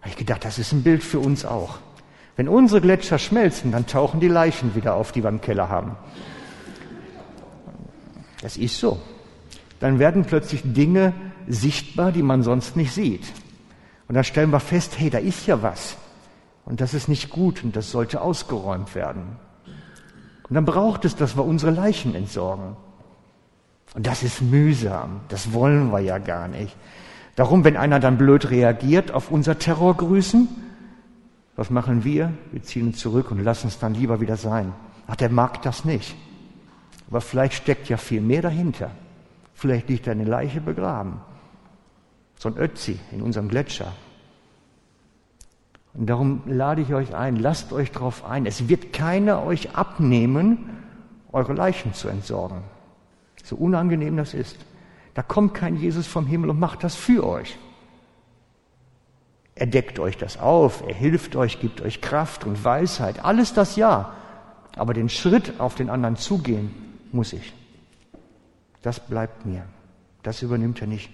Habe 0.00 0.10
ich 0.10 0.16
gedacht, 0.16 0.44
das 0.44 0.58
ist 0.58 0.72
ein 0.72 0.82
Bild 0.82 1.02
für 1.02 1.20
uns 1.20 1.44
auch. 1.44 1.78
Wenn 2.36 2.48
unsere 2.48 2.80
Gletscher 2.80 3.18
schmelzen, 3.18 3.72
dann 3.72 3.86
tauchen 3.86 4.20
die 4.20 4.28
Leichen 4.28 4.74
wieder 4.74 4.94
auf, 4.94 5.10
die 5.10 5.22
wir 5.22 5.28
im 5.28 5.40
Keller 5.40 5.68
haben. 5.68 5.96
Das 8.42 8.56
ist 8.56 8.78
so. 8.78 9.00
Dann 9.80 9.98
werden 9.98 10.24
plötzlich 10.24 10.62
Dinge 10.64 11.12
sichtbar, 11.48 12.12
die 12.12 12.22
man 12.22 12.42
sonst 12.42 12.76
nicht 12.76 12.92
sieht. 12.92 13.26
Und 14.06 14.14
dann 14.14 14.24
stellen 14.24 14.50
wir 14.50 14.60
fest, 14.60 14.98
hey, 14.98 15.10
da 15.10 15.18
ist 15.18 15.46
ja 15.46 15.62
was. 15.62 15.96
Und 16.68 16.82
das 16.82 16.92
ist 16.92 17.08
nicht 17.08 17.30
gut 17.30 17.64
und 17.64 17.74
das 17.74 17.90
sollte 17.90 18.20
ausgeräumt 18.20 18.94
werden. 18.94 19.38
Und 20.48 20.54
dann 20.54 20.66
braucht 20.66 21.06
es, 21.06 21.16
dass 21.16 21.34
wir 21.34 21.44
unsere 21.46 21.72
Leichen 21.72 22.14
entsorgen. 22.14 22.76
Und 23.94 24.06
das 24.06 24.22
ist 24.22 24.42
mühsam. 24.42 25.20
Das 25.28 25.54
wollen 25.54 25.90
wir 25.90 26.00
ja 26.00 26.18
gar 26.18 26.46
nicht. 26.46 26.76
Darum, 27.36 27.64
wenn 27.64 27.78
einer 27.78 28.00
dann 28.00 28.18
blöd 28.18 28.50
reagiert 28.50 29.12
auf 29.12 29.30
unser 29.30 29.58
Terrorgrüßen, 29.58 30.46
was 31.56 31.70
machen 31.70 32.04
wir? 32.04 32.34
Wir 32.52 32.62
ziehen 32.62 32.88
uns 32.88 32.98
zurück 32.98 33.30
und 33.30 33.42
lassen 33.42 33.68
es 33.68 33.78
dann 33.78 33.94
lieber 33.94 34.20
wieder 34.20 34.36
sein. 34.36 34.74
Ach, 35.06 35.16
der 35.16 35.30
mag 35.30 35.62
das 35.62 35.86
nicht. 35.86 36.16
Aber 37.08 37.22
vielleicht 37.22 37.54
steckt 37.54 37.88
ja 37.88 37.96
viel 37.96 38.20
mehr 38.20 38.42
dahinter. 38.42 38.90
Vielleicht 39.54 39.88
liegt 39.88 40.06
da 40.06 40.10
eine 40.10 40.24
Leiche 40.24 40.60
begraben. 40.60 41.22
So 42.36 42.50
ein 42.50 42.58
Ötzi 42.58 42.98
in 43.10 43.22
unserem 43.22 43.48
Gletscher. 43.48 43.94
Und 45.98 46.06
darum 46.06 46.42
lade 46.46 46.80
ich 46.80 46.94
euch 46.94 47.16
ein, 47.16 47.34
lasst 47.34 47.72
euch 47.72 47.90
darauf 47.90 48.24
ein. 48.24 48.46
Es 48.46 48.68
wird 48.68 48.92
keiner 48.92 49.42
euch 49.42 49.74
abnehmen, 49.74 50.70
eure 51.32 51.54
Leichen 51.54 51.92
zu 51.92 52.06
entsorgen. 52.06 52.62
So 53.42 53.56
unangenehm 53.56 54.16
das 54.16 54.32
ist. 54.32 54.56
Da 55.14 55.22
kommt 55.22 55.54
kein 55.54 55.74
Jesus 55.74 56.06
vom 56.06 56.24
Himmel 56.24 56.50
und 56.50 56.60
macht 56.60 56.84
das 56.84 56.94
für 56.94 57.26
euch. 57.26 57.58
Er 59.56 59.66
deckt 59.66 59.98
euch 59.98 60.16
das 60.16 60.38
auf, 60.38 60.84
er 60.86 60.94
hilft 60.94 61.34
euch, 61.34 61.58
gibt 61.58 61.80
euch 61.80 62.00
Kraft 62.00 62.44
und 62.44 62.64
Weisheit, 62.64 63.24
alles 63.24 63.52
das 63.52 63.74
ja. 63.74 64.14
Aber 64.76 64.94
den 64.94 65.08
Schritt 65.08 65.58
auf 65.58 65.74
den 65.74 65.90
anderen 65.90 66.14
zugehen, 66.14 66.72
muss 67.10 67.32
ich. 67.32 67.52
Das 68.82 69.00
bleibt 69.00 69.46
mir. 69.46 69.64
Das 70.22 70.42
übernimmt 70.42 70.80
er 70.80 70.86
nicht. 70.86 71.10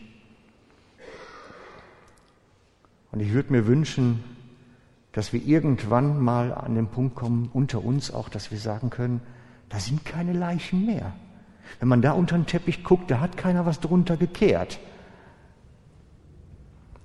Und 3.12 3.20
ich 3.20 3.32
würde 3.32 3.50
mir 3.50 3.66
wünschen, 3.66 4.33
dass 5.14 5.32
wir 5.32 5.40
irgendwann 5.42 6.20
mal 6.20 6.52
an 6.52 6.74
den 6.74 6.88
Punkt 6.88 7.14
kommen, 7.14 7.48
unter 7.52 7.84
uns 7.84 8.12
auch, 8.12 8.28
dass 8.28 8.50
wir 8.50 8.58
sagen 8.58 8.90
können, 8.90 9.20
da 9.68 9.78
sind 9.78 10.04
keine 10.04 10.32
Leichen 10.32 10.84
mehr. 10.86 11.14
Wenn 11.78 11.88
man 11.88 12.02
da 12.02 12.12
unter 12.12 12.36
den 12.36 12.46
Teppich 12.46 12.82
guckt, 12.82 13.10
da 13.10 13.20
hat 13.20 13.36
keiner 13.36 13.64
was 13.64 13.78
drunter 13.78 14.16
gekehrt. 14.16 14.80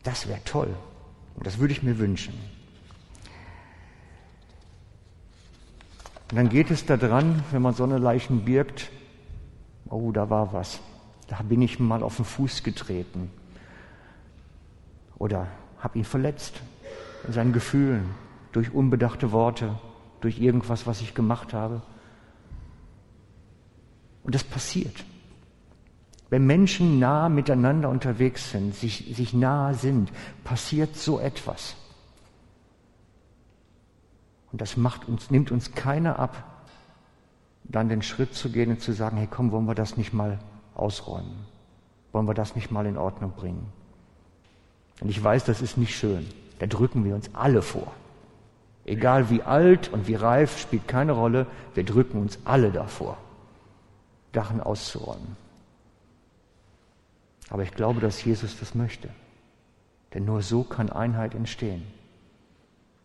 Das 0.01 0.27
wäre 0.27 0.43
toll. 0.43 0.75
Und 1.35 1.45
das 1.45 1.59
würde 1.59 1.71
ich 1.71 1.83
mir 1.83 1.99
wünschen. 1.99 2.33
Und 6.31 6.35
dann 6.35 6.49
geht 6.49 6.71
es 6.71 6.85
da 6.85 6.97
dran, 6.97 7.43
wenn 7.51 7.61
man 7.61 7.75
so 7.75 7.83
eine 7.83 7.99
Leichen 7.99 8.43
birgt, 8.43 8.89
oh, 9.87 10.11
da 10.11 10.31
war 10.31 10.51
was. 10.51 10.79
Da 11.27 11.43
bin 11.43 11.61
ich 11.61 11.79
mal 11.79 12.01
auf 12.01 12.15
den 12.15 12.25
Fuß 12.25 12.63
getreten. 12.63 13.29
Oder 15.19 15.47
habe 15.79 15.99
ihn 15.99 16.05
verletzt 16.05 16.59
in 17.27 17.33
seinen 17.33 17.53
Gefühlen, 17.53 18.09
durch 18.51 18.73
unbedachte 18.73 19.31
Worte, 19.31 19.77
durch 20.21 20.39
irgendwas, 20.39 20.87
was 20.87 21.01
ich 21.01 21.13
gemacht 21.13 21.53
habe. 21.53 21.81
Und 24.23 24.35
das 24.35 24.43
passiert. 24.43 25.03
Wenn 26.29 26.45
Menschen 26.45 26.99
nah 26.99 27.29
miteinander 27.29 27.89
unterwegs 27.89 28.51
sind, 28.51 28.75
sich, 28.75 29.11
sich 29.15 29.33
nahe 29.33 29.73
sind, 29.73 30.11
passiert 30.43 30.95
so 30.95 31.19
etwas. 31.19 31.75
Und 34.51 34.61
das 34.61 34.77
macht 34.77 35.07
uns, 35.07 35.31
nimmt 35.31 35.51
uns 35.51 35.73
keiner 35.73 36.19
ab, 36.19 36.65
dann 37.63 37.89
den 37.89 38.01
Schritt 38.01 38.33
zu 38.33 38.51
gehen 38.51 38.71
und 38.71 38.81
zu 38.81 38.93
sagen, 38.93 39.17
hey 39.17 39.27
komm, 39.29 39.51
wollen 39.51 39.67
wir 39.67 39.75
das 39.75 39.97
nicht 39.97 40.13
mal 40.13 40.39
ausräumen? 40.75 41.45
Wollen 42.11 42.27
wir 42.27 42.33
das 42.33 42.55
nicht 42.55 42.71
mal 42.71 42.85
in 42.85 42.97
Ordnung 42.97 43.31
bringen? 43.31 43.71
Und 45.01 45.09
ich 45.09 45.23
weiß, 45.23 45.45
das 45.45 45.61
ist 45.61 45.77
nicht 45.77 45.95
schön. 45.95 46.27
Da 46.59 46.67
drücken 46.67 47.03
wir 47.05 47.15
uns 47.15 47.33
alle 47.33 47.61
vor. 47.61 47.91
Egal 48.85 49.29
wie 49.29 49.41
alt 49.43 49.91
und 49.91 50.07
wie 50.07 50.15
reif, 50.15 50.59
spielt 50.59 50.87
keine 50.87 51.13
Rolle. 51.13 51.47
Wir 51.73 51.83
drücken 51.83 52.19
uns 52.19 52.39
alle 52.43 52.71
davor, 52.71 53.17
Dachen 54.31 54.61
auszuräumen. 54.61 55.37
Aber 57.49 57.63
ich 57.63 57.71
glaube, 57.71 57.99
dass 57.99 58.23
Jesus 58.23 58.59
das 58.59 58.75
möchte. 58.75 59.09
Denn 60.13 60.25
nur 60.25 60.41
so 60.41 60.63
kann 60.63 60.89
Einheit 60.89 61.35
entstehen. 61.35 61.83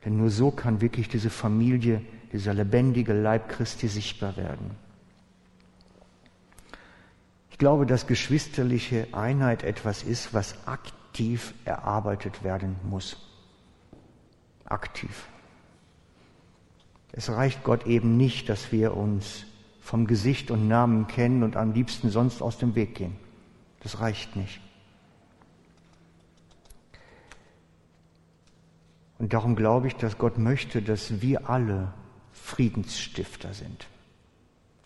Denn 0.05 0.17
nur 0.17 0.31
so 0.31 0.51
kann 0.51 0.81
wirklich 0.81 1.09
diese 1.09 1.31
Familie, 1.31 2.03
dieser 2.33 2.55
lebendige 2.55 3.13
Leib 3.13 3.49
Christi 3.49 3.89
sichtbar 3.89 4.37
werden. 4.37 4.71
Ich 7.51 7.59
glaube, 7.59 7.87
dass 7.87 8.07
geschwisterliche 8.07 9.07
Einheit 9.13 9.63
etwas 9.63 10.03
ist, 10.03 10.35
was 10.35 10.67
aktiv 10.67 11.55
erarbeitet 11.65 12.43
werden 12.43 12.77
muss. 12.83 13.17
Aktiv. 14.75 15.29
Es 17.13 17.31
reicht 17.31 17.63
Gott 17.63 17.87
eben 17.87 18.17
nicht, 18.17 18.49
dass 18.49 18.73
wir 18.73 18.97
uns 18.97 19.47
vom 19.81 20.09
Gesicht 20.09 20.51
und 20.51 20.67
Namen 20.67 21.07
kennen 21.07 21.45
und 21.45 21.57
am 21.57 21.73
liebsten 21.73 22.11
sonst 22.11 22.43
aus 22.43 22.59
dem 22.59 22.75
Weg 22.75 22.97
gehen. 22.97 23.17
Das 23.85 24.01
reicht 24.01 24.35
nicht. 24.35 24.61
Und 29.21 29.33
darum 29.33 29.55
glaube 29.55 29.87
ich, 29.87 29.95
dass 29.95 30.19
Gott 30.19 30.39
möchte, 30.39 30.83
dass 30.83 31.23
wir 31.23 31.49
alle 31.49 31.95
Friedensstifter 32.33 33.55
sind. 33.55 33.87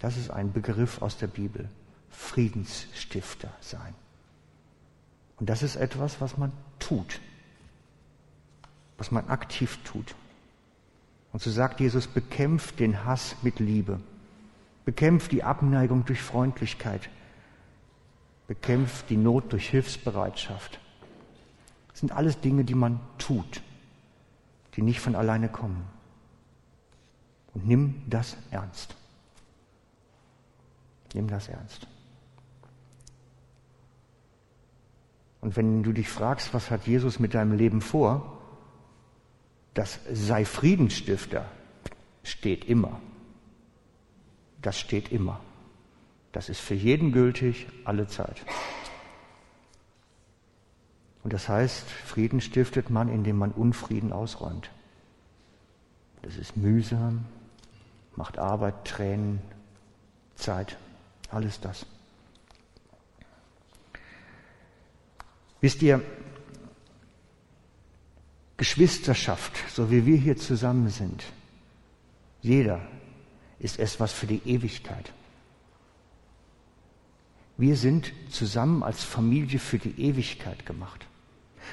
Das 0.01 0.18
ist 0.18 0.31
ein 0.31 0.53
Begriff 0.53 1.01
aus 1.01 1.16
der 1.16 1.29
Bibel. 1.29 1.70
Friedensstifter 2.11 3.51
sein. 3.61 3.94
Und 5.38 5.48
das 5.48 5.62
ist 5.62 5.77
etwas, 5.77 6.20
was 6.20 6.37
man 6.37 6.53
tut, 6.79 7.20
was 8.98 9.11
man 9.11 9.28
aktiv 9.28 9.78
tut. 9.84 10.14
Und 11.32 11.40
so 11.40 11.50
sagt 11.50 11.80
Jesus, 11.80 12.06
bekämpft 12.06 12.80
den 12.80 13.04
Hass 13.04 13.37
mit 13.42 13.61
Liebe, 13.61 14.00
bekämpft 14.84 15.32
die 15.32 15.44
Abneigung 15.44 16.04
durch 16.04 16.20
Freundlichkeit, 16.20 17.08
bekämpft 18.48 19.08
die 19.08 19.16
Not 19.16 19.52
durch 19.52 19.68
Hilfsbereitschaft. 19.70 20.80
Das 21.90 22.00
sind 22.00 22.12
alles 22.12 22.40
Dinge, 22.40 22.64
die 22.64 22.74
man 22.74 23.00
tut, 23.18 23.62
die 24.74 24.82
nicht 24.82 25.00
von 25.00 25.14
alleine 25.14 25.48
kommen. 25.48 25.84
Und 27.54 27.66
nimm 27.66 28.02
das 28.08 28.37
ernst. 28.50 28.94
Nimm 31.14 31.28
das 31.28 31.48
ernst. 31.48 31.87
Und 35.40 35.56
wenn 35.56 35.82
du 35.82 35.92
dich 35.92 36.08
fragst, 36.08 36.52
was 36.52 36.70
hat 36.70 36.87
Jesus 36.87 37.18
mit 37.18 37.34
deinem 37.34 37.52
Leben 37.52 37.80
vor, 37.80 38.38
das 39.79 40.01
sei 40.12 40.45
Friedensstifter 40.45 41.45
steht 42.25 42.64
immer. 42.64 43.01
Das 44.61 44.77
steht 44.77 45.12
immer. 45.12 45.38
Das 46.33 46.49
ist 46.49 46.59
für 46.59 46.75
jeden 46.75 47.12
gültig, 47.12 47.69
alle 47.85 48.09
Zeit. 48.09 48.45
Und 51.23 51.33
das 51.33 51.49
heißt, 51.49 51.88
Frieden 51.88 52.41
stiftet 52.41 52.91
man, 52.91 53.09
indem 53.09 53.37
man 53.37 53.53
Unfrieden 53.53 54.12
ausräumt. 54.12 54.69
Das 56.23 56.37
ist 56.37 56.57
mühsam, 56.57 57.25
macht 58.17 58.37
Arbeit, 58.37 58.85
Tränen, 58.85 59.41
Zeit, 60.35 60.77
alles 61.31 61.61
das. 61.61 61.87
Wisst 65.61 65.83
ihr, 65.83 66.03
Geschwisterschaft, 68.59 69.53
so 69.73 69.91
wie 69.91 70.05
wir 70.05 70.16
hier 70.16 70.37
zusammen 70.37 70.91
sind, 70.91 71.24
jeder 72.43 72.80
ist 73.61 73.78
etwas 73.78 74.12
für 74.12 74.26
die 74.26 74.43
Ewigkeit. 74.45 75.12
Wir 77.57 77.76
sind 77.76 78.12
zusammen 78.30 78.82
als 78.82 79.03
Familie 79.03 79.59
für 79.59 79.78
die 79.78 80.01
Ewigkeit 80.01 80.66
gemacht. 80.66 81.07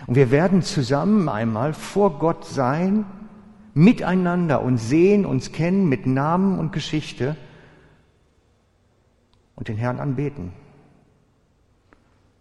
Und 0.08 0.16
wir 0.16 0.32
werden 0.32 0.62
zusammen 0.62 1.28
einmal 1.28 1.74
vor 1.74 2.20
Gott 2.20 2.46
sein, 2.46 3.06
miteinander 3.74 4.62
und 4.62 4.78
sehen, 4.78 5.26
uns 5.26 5.52
kennen 5.52 5.90
mit 5.90 6.06
Namen 6.06 6.60
und 6.60 6.72
Geschichte 6.72 7.36
und 9.56 9.68
den 9.68 9.78
Herrn 9.78 10.00
anbeten. 10.00 10.54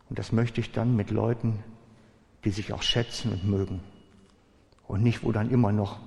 Und 0.08 0.18
das 0.18 0.32
möchte 0.32 0.60
ich 0.60 0.72
dann 0.72 0.96
mit 0.96 1.10
Leuten, 1.10 1.62
die 2.44 2.50
sich 2.50 2.72
auch 2.72 2.82
schätzen 2.82 3.32
und 3.32 3.48
mögen. 3.48 3.80
Und 4.86 5.02
nicht, 5.02 5.24
wo 5.24 5.32
dann 5.32 5.50
immer 5.50 5.72
noch 5.72 5.98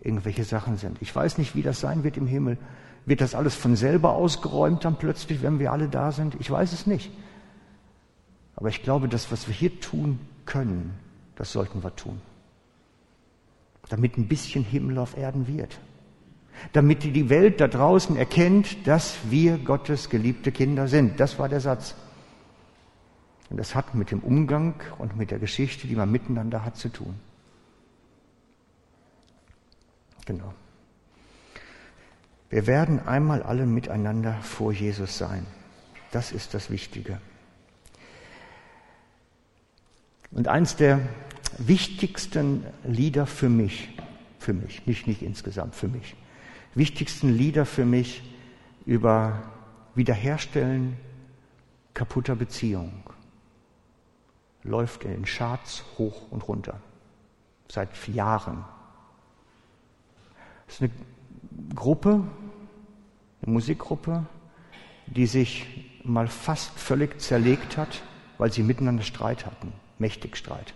irgendwelche 0.00 0.44
Sachen 0.44 0.76
sind. 0.76 0.98
Ich 1.00 1.14
weiß 1.14 1.38
nicht, 1.38 1.54
wie 1.54 1.62
das 1.62 1.80
sein 1.80 2.04
wird 2.04 2.16
im 2.16 2.26
Himmel. 2.26 2.58
Wird 3.06 3.20
das 3.20 3.34
alles 3.34 3.54
von 3.54 3.76
selber 3.76 4.12
ausgeräumt 4.14 4.84
dann 4.84 4.96
plötzlich, 4.96 5.42
wenn 5.42 5.58
wir 5.58 5.72
alle 5.72 5.88
da 5.88 6.12
sind? 6.12 6.36
Ich 6.38 6.50
weiß 6.50 6.72
es 6.72 6.86
nicht. 6.86 7.10
Aber 8.56 8.68
ich 8.68 8.82
glaube, 8.82 9.08
das, 9.08 9.30
was 9.30 9.46
wir 9.46 9.54
hier 9.54 9.80
tun 9.80 10.18
können, 10.44 10.94
das 11.36 11.52
sollten 11.52 11.82
wir 11.82 11.94
tun. 11.94 12.20
damit 13.88 14.18
ein 14.18 14.26
bisschen 14.26 14.64
Himmel 14.64 14.98
auf 14.98 15.16
Erden 15.16 15.46
wird. 15.46 15.78
Damit 16.72 17.04
die 17.04 17.28
Welt 17.28 17.60
da 17.60 17.68
draußen 17.68 18.16
erkennt, 18.16 18.86
dass 18.88 19.16
wir 19.30 19.58
Gottes 19.58 20.10
geliebte 20.10 20.50
Kinder 20.50 20.88
sind. 20.88 21.20
Das 21.20 21.38
war 21.38 21.48
der 21.48 21.60
Satz. 21.60 21.94
Und 23.48 23.58
das 23.58 23.76
hat 23.76 23.94
mit 23.94 24.10
dem 24.10 24.20
Umgang 24.20 24.74
und 24.98 25.16
mit 25.16 25.30
der 25.30 25.38
Geschichte, 25.38 25.86
die 25.86 25.94
man 25.94 26.10
miteinander 26.10 26.64
hat, 26.64 26.76
zu 26.76 26.88
tun. 26.88 27.14
Genau. 30.26 30.52
Wir 32.50 32.66
werden 32.66 33.06
einmal 33.06 33.42
alle 33.42 33.66
miteinander 33.66 34.34
vor 34.42 34.72
Jesus 34.72 35.18
sein. 35.18 35.46
Das 36.12 36.32
ist 36.32 36.54
das 36.54 36.70
Wichtige. 36.70 37.20
Und 40.30 40.48
eins 40.48 40.76
der 40.76 41.00
wichtigsten 41.58 42.64
Lieder 42.84 43.26
für 43.26 43.48
mich, 43.48 43.88
für 44.38 44.52
mich, 44.52 44.86
nicht, 44.86 45.06
nicht 45.06 45.22
insgesamt, 45.22 45.74
für 45.74 45.88
mich, 45.88 46.14
wichtigsten 46.74 47.30
Lieder 47.30 47.64
für 47.64 47.84
mich 47.84 48.22
über 48.84 49.50
Wiederherstellen 49.94 50.96
kaputter 51.94 52.36
Beziehungen 52.36 53.02
läuft 54.62 55.04
in 55.04 55.12
den 55.12 55.24
Charts 55.24 55.84
hoch 55.96 56.30
und 56.30 56.46
runter. 56.46 56.80
Seit 57.70 57.88
Jahren. 58.08 58.64
Es 60.68 60.74
ist 60.74 60.82
eine 60.82 60.90
Gruppe, 61.74 62.22
eine 63.42 63.52
Musikgruppe, 63.52 64.26
die 65.06 65.26
sich 65.26 65.66
mal 66.04 66.28
fast 66.28 66.78
völlig 66.78 67.20
zerlegt 67.20 67.76
hat, 67.76 68.02
weil 68.38 68.52
sie 68.52 68.62
miteinander 68.62 69.02
Streit 69.02 69.46
hatten, 69.46 69.72
mächtig 69.98 70.36
Streit. 70.36 70.74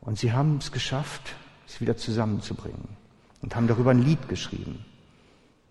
Und 0.00 0.18
sie 0.18 0.32
haben 0.32 0.58
es 0.58 0.72
geschafft, 0.72 1.34
es 1.66 1.80
wieder 1.80 1.96
zusammenzubringen 1.96 2.96
und 3.42 3.54
haben 3.54 3.68
darüber 3.68 3.90
ein 3.90 4.02
Lied 4.02 4.28
geschrieben. 4.28 4.84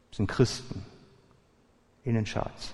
Das 0.09 0.17
sind 0.17 0.27
Christen 0.27 0.85
in 2.03 2.15
den 2.15 2.25
Charts. 2.25 2.73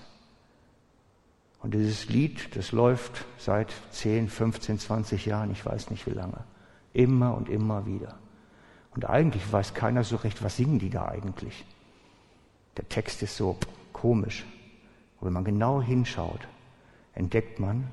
Und 1.60 1.74
dieses 1.74 2.08
Lied, 2.08 2.54
das 2.54 2.72
läuft 2.72 3.24
seit 3.38 3.72
10, 3.90 4.28
15, 4.28 4.78
20 4.78 5.26
Jahren, 5.26 5.50
ich 5.50 5.64
weiß 5.64 5.90
nicht 5.90 6.06
wie 6.06 6.12
lange. 6.12 6.44
Immer 6.92 7.34
und 7.34 7.48
immer 7.48 7.86
wieder. 7.86 8.18
Und 8.96 9.04
eigentlich 9.04 9.52
weiß 9.52 9.74
keiner 9.74 10.04
so 10.04 10.16
recht, 10.16 10.42
was 10.42 10.56
singen 10.56 10.78
die 10.78 10.88
da 10.88 11.06
eigentlich. 11.06 11.66
Der 12.78 12.88
Text 12.88 13.22
ist 13.22 13.36
so 13.36 13.58
komisch. 13.92 14.44
Und 15.20 15.26
wenn 15.26 15.34
man 15.34 15.44
genau 15.44 15.82
hinschaut, 15.82 16.48
entdeckt 17.14 17.60
man, 17.60 17.88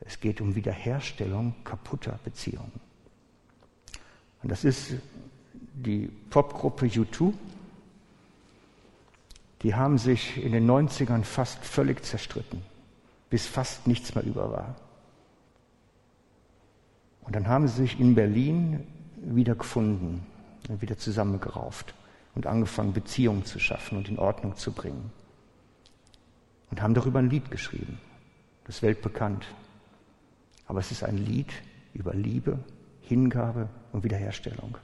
es 0.00 0.20
geht 0.20 0.42
um 0.42 0.54
Wiederherstellung 0.54 1.54
kaputter 1.64 2.18
Beziehungen. 2.24 2.72
Und 4.42 4.52
das 4.52 4.64
ist 4.64 4.94
die 5.74 6.10
Popgruppe 6.28 6.86
U2. 6.86 7.32
Die 9.62 9.74
haben 9.74 9.96
sich 9.96 10.42
in 10.42 10.52
den 10.52 10.68
90ern 10.70 11.24
fast 11.24 11.64
völlig 11.64 12.04
zerstritten, 12.04 12.62
bis 13.30 13.46
fast 13.46 13.86
nichts 13.86 14.14
mehr 14.14 14.24
über 14.24 14.50
war. 14.50 14.76
Und 17.22 17.34
dann 17.34 17.48
haben 17.48 17.66
sie 17.66 17.82
sich 17.82 17.98
in 17.98 18.14
Berlin 18.14 18.86
wieder 19.22 19.54
gefunden 19.54 20.26
und 20.68 20.82
wieder 20.82 20.98
zusammengerauft 20.98 21.94
und 22.34 22.46
angefangen, 22.46 22.92
Beziehungen 22.92 23.44
zu 23.44 23.58
schaffen 23.58 23.98
und 23.98 24.08
in 24.08 24.18
Ordnung 24.18 24.56
zu 24.56 24.72
bringen. 24.72 25.10
Und 26.70 26.80
haben 26.80 26.94
darüber 26.94 27.18
ein 27.18 27.30
Lied 27.30 27.50
geschrieben. 27.50 27.98
Das 28.64 28.82
weltbekannt. 28.82 29.46
Aber 30.66 30.80
es 30.80 30.90
ist 30.90 31.04
ein 31.04 31.18
Lied 31.18 31.52
über 31.92 32.14
Liebe, 32.14 32.58
Hingabe 33.02 33.68
und 33.92 34.04
Wiederherstellung. 34.04 34.78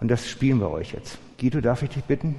Und 0.00 0.08
das 0.08 0.28
spielen 0.28 0.60
wir 0.60 0.70
euch 0.70 0.92
jetzt. 0.92 1.18
Guido, 1.38 1.60
darf 1.60 1.82
ich 1.82 1.90
dich 1.90 2.04
bitten? 2.04 2.36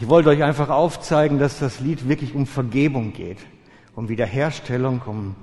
Ich 0.00 0.08
wollte 0.08 0.30
euch 0.30 0.42
einfach 0.42 0.68
aufzeigen, 0.68 1.38
dass 1.38 1.60
das 1.60 1.78
Lied 1.78 2.08
wirklich 2.08 2.34
um 2.34 2.46
Vergebung 2.46 3.12
geht, 3.12 3.38
um 3.94 4.08
Wiederherstellung, 4.08 5.02
um 5.06 5.36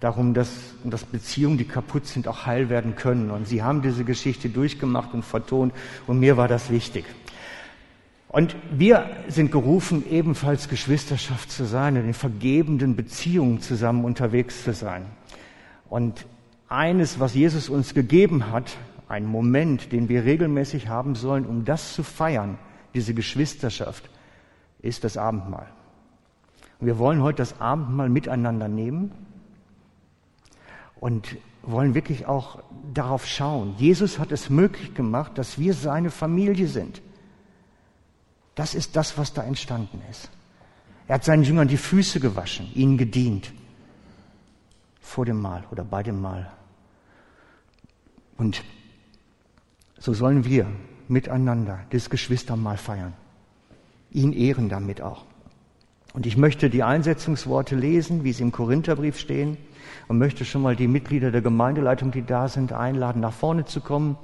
darum, 0.00 0.34
dass, 0.34 0.74
dass 0.84 1.04
Beziehungen, 1.04 1.58
die 1.58 1.64
kaputt 1.64 2.06
sind, 2.06 2.26
auch 2.26 2.46
heil 2.46 2.68
werden 2.68 2.96
können. 2.96 3.30
Und 3.30 3.46
sie 3.46 3.62
haben 3.62 3.82
diese 3.82 4.04
Geschichte 4.04 4.48
durchgemacht 4.48 5.14
und 5.14 5.24
vertont 5.24 5.72
und 6.06 6.18
mir 6.18 6.36
war 6.36 6.48
das 6.48 6.70
wichtig. 6.70 7.04
Und 8.28 8.56
wir 8.72 9.10
sind 9.28 9.52
gerufen, 9.52 10.04
ebenfalls 10.10 10.68
Geschwisterschaft 10.68 11.50
zu 11.50 11.64
sein, 11.64 11.96
in 11.96 12.04
den 12.04 12.14
vergebenden 12.14 12.96
Beziehungen 12.96 13.60
zusammen 13.60 14.04
unterwegs 14.04 14.64
zu 14.64 14.72
sein. 14.72 15.04
Und 15.88 16.26
eines, 16.68 17.20
was 17.20 17.34
Jesus 17.34 17.68
uns 17.68 17.92
gegeben 17.92 18.50
hat, 18.50 18.76
ein 19.06 19.26
Moment, 19.26 19.92
den 19.92 20.08
wir 20.08 20.24
regelmäßig 20.24 20.88
haben 20.88 21.14
sollen, 21.14 21.44
um 21.44 21.66
das 21.66 21.92
zu 21.92 22.02
feiern, 22.02 22.56
diese 22.94 23.12
Geschwisterschaft, 23.12 24.08
ist 24.80 25.04
das 25.04 25.18
Abendmahl. 25.18 25.66
Wir 26.82 26.98
wollen 26.98 27.22
heute 27.22 27.36
das 27.36 27.60
Abendmahl 27.60 28.08
miteinander 28.08 28.66
nehmen 28.66 29.12
und 30.98 31.36
wollen 31.62 31.94
wirklich 31.94 32.26
auch 32.26 32.60
darauf 32.92 33.24
schauen. 33.24 33.76
Jesus 33.78 34.18
hat 34.18 34.32
es 34.32 34.50
möglich 34.50 34.92
gemacht, 34.92 35.38
dass 35.38 35.60
wir 35.60 35.74
seine 35.74 36.10
Familie 36.10 36.66
sind. 36.66 37.00
Das 38.56 38.74
ist 38.74 38.96
das, 38.96 39.16
was 39.16 39.32
da 39.32 39.44
entstanden 39.44 40.02
ist. 40.10 40.28
Er 41.06 41.14
hat 41.14 41.24
seinen 41.24 41.44
Jüngern 41.44 41.68
die 41.68 41.76
Füße 41.76 42.18
gewaschen, 42.18 42.68
ihnen 42.74 42.98
gedient. 42.98 43.52
Vor 45.00 45.24
dem 45.24 45.40
Mahl 45.40 45.62
oder 45.70 45.84
bei 45.84 46.02
dem 46.02 46.20
Mahl. 46.20 46.50
Und 48.38 48.64
so 49.98 50.14
sollen 50.14 50.44
wir 50.44 50.66
miteinander 51.06 51.78
das 51.90 52.10
Geschwistermahl 52.10 52.76
feiern. 52.76 53.12
Ihn 54.10 54.32
ehren 54.32 54.68
damit 54.68 55.00
auch. 55.00 55.26
Und 56.12 56.26
ich 56.26 56.36
möchte 56.36 56.68
die 56.68 56.82
Einsetzungsworte 56.82 57.74
lesen, 57.74 58.22
wie 58.24 58.32
sie 58.32 58.42
im 58.42 58.52
Korintherbrief 58.52 59.18
stehen, 59.18 59.56
und 60.08 60.18
möchte 60.18 60.44
schon 60.44 60.62
mal 60.62 60.76
die 60.76 60.88
Mitglieder 60.88 61.30
der 61.30 61.40
Gemeindeleitung, 61.42 62.10
die 62.10 62.24
da 62.24 62.48
sind, 62.48 62.72
einladen, 62.72 63.20
nach 63.20 63.32
vorne 63.32 63.64
zu 63.64 63.80
kommen, 63.80 64.18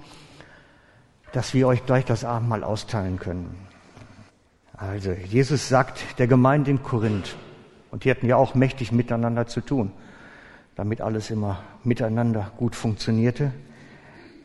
dass 1.33 1.55
wir 1.55 1.67
euch 1.67 1.87
gleich 1.87 2.05
das 2.05 2.25
Abendmahl 2.25 2.65
austeilen 2.65 3.19
können. 3.19 3.55
Also, 4.77 5.13
Jesus 5.13 5.69
sagt 5.69 6.19
der 6.19 6.27
Gemeinde 6.27 6.71
in 6.71 6.83
Korinth, 6.83 7.37
und 7.91 8.05
die 8.05 8.11
hatten 8.11 8.27
ja 8.27 8.37
auch 8.37 8.55
mächtig 8.55 8.93
miteinander 8.93 9.47
zu 9.47 9.61
tun, 9.61 9.93
damit 10.77 11.01
alles 11.01 11.31
immer 11.31 11.63
miteinander 11.85 12.53
gut 12.57 12.77
funktionierte. 12.77 13.53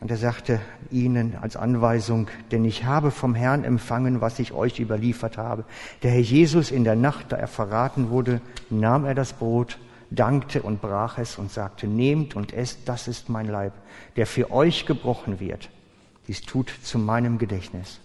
Und 0.04 0.10
er 0.10 0.18
sagte 0.18 0.60
ihnen 0.90 1.34
als 1.40 1.56
Anweisung, 1.56 2.28
denn 2.50 2.66
ich 2.66 2.84
habe 2.84 3.10
vom 3.10 3.34
Herrn 3.34 3.64
empfangen, 3.64 4.20
was 4.20 4.38
ich 4.38 4.52
euch 4.52 4.78
überliefert 4.78 5.38
habe. 5.38 5.64
Der 6.02 6.10
Herr 6.10 6.20
Jesus 6.20 6.70
in 6.70 6.84
der 6.84 6.94
Nacht, 6.94 7.32
da 7.32 7.36
er 7.36 7.46
verraten 7.46 8.10
wurde, 8.10 8.42
nahm 8.68 9.06
er 9.06 9.14
das 9.14 9.32
Brot, 9.32 9.78
dankte 10.10 10.60
und 10.60 10.82
brach 10.82 11.16
es 11.16 11.38
und 11.38 11.50
sagte, 11.50 11.86
nehmt 11.86 12.36
und 12.36 12.52
esst, 12.52 12.80
das 12.84 13.08
ist 13.08 13.30
mein 13.30 13.46
Leib, 13.46 13.72
der 14.16 14.26
für 14.26 14.50
euch 14.50 14.84
gebrochen 14.84 15.40
wird. 15.40 15.70
Dies 16.28 16.42
tut 16.42 16.70
zu 16.82 16.98
meinem 16.98 17.38
Gedächtnis. 17.38 17.98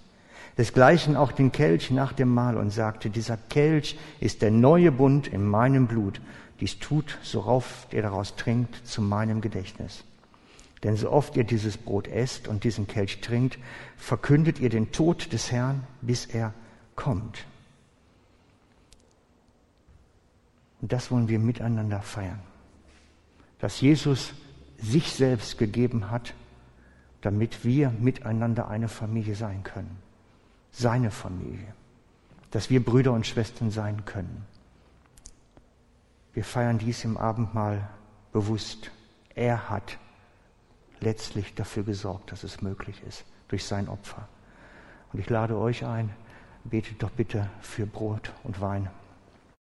Desgleichen 0.58 1.18
auch 1.18 1.34
den 1.34 1.52
Kelch 1.52 1.92
nach 1.92 2.14
dem 2.14 2.34
Mahl 2.34 2.56
und 2.56 2.70
sagte, 2.70 3.10
dieser 3.10 3.36
Kelch 3.36 4.00
ist 4.22 4.42
der 4.42 4.52
neue 4.52 4.94
Bund 4.94 5.28
in 5.28 5.46
meinem 5.46 5.88
Blut. 5.88 6.22
Dies 6.62 6.80
tut, 6.80 7.18
so 7.24 7.44
oft 7.44 7.94
ihr 7.94 8.04
daraus 8.04 8.38
trinkt, 8.38 8.88
zu 8.88 9.02
meinem 9.02 9.42
Gedächtnis. 9.42 10.06
Denn 10.84 10.96
so 10.96 11.12
oft 11.12 11.36
ihr 11.36 11.44
dieses 11.44 11.78
Brot 11.78 12.08
esst 12.08 12.48
und 12.48 12.64
diesen 12.64 12.88
Kelch 12.88 13.20
trinkt, 13.22 13.60
verkündet 13.98 14.60
ihr 14.60 14.70
den 14.70 14.92
Tod 14.92 15.34
des 15.34 15.52
Herrn, 15.52 15.86
bis 16.02 16.26
er 16.26 16.54
kommt. 16.96 17.46
Und 20.82 20.94
das 20.94 21.12
wollen 21.12 21.28
wir 21.28 21.40
miteinander 21.40 22.02
feiern. 22.02 22.40
Dass 23.60 23.82
Jesus 23.82 24.34
sich 24.78 25.12
selbst 25.12 25.58
gegeben 25.58 26.10
hat, 26.10 26.34
damit 27.20 27.66
wir 27.66 27.90
miteinander 27.90 28.70
eine 28.70 28.88
Familie 28.88 29.36
sein 29.36 29.64
können. 29.64 29.98
Seine 30.72 31.12
Familie. 31.12 31.74
Dass 32.52 32.70
wir 32.70 32.84
Brüder 32.84 33.12
und 33.12 33.28
Schwestern 33.28 33.72
sein 33.72 34.06
können. 34.06 34.46
Wir 36.34 36.46
feiern 36.46 36.78
dies 36.78 37.04
im 37.04 37.18
Abendmahl 37.18 37.90
bewusst. 38.32 38.92
Er 39.36 39.70
hat 39.70 39.98
letztlich 41.02 41.56
dafür 41.56 41.84
gesorgt, 41.84 42.32
dass 42.32 42.44
es 42.44 42.62
möglich 42.62 43.02
ist, 43.08 43.26
durch 43.48 43.66
sein 43.66 43.88
Opfer. 43.90 44.28
Und 45.12 45.20
ich 45.20 45.30
lade 45.30 45.58
euch 45.58 45.86
ein, 45.86 46.10
betet 46.64 47.02
doch 47.02 47.12
bitte 47.12 47.50
für 47.62 47.86
Brot 47.86 48.34
und 48.44 48.62
Wein 48.62 48.90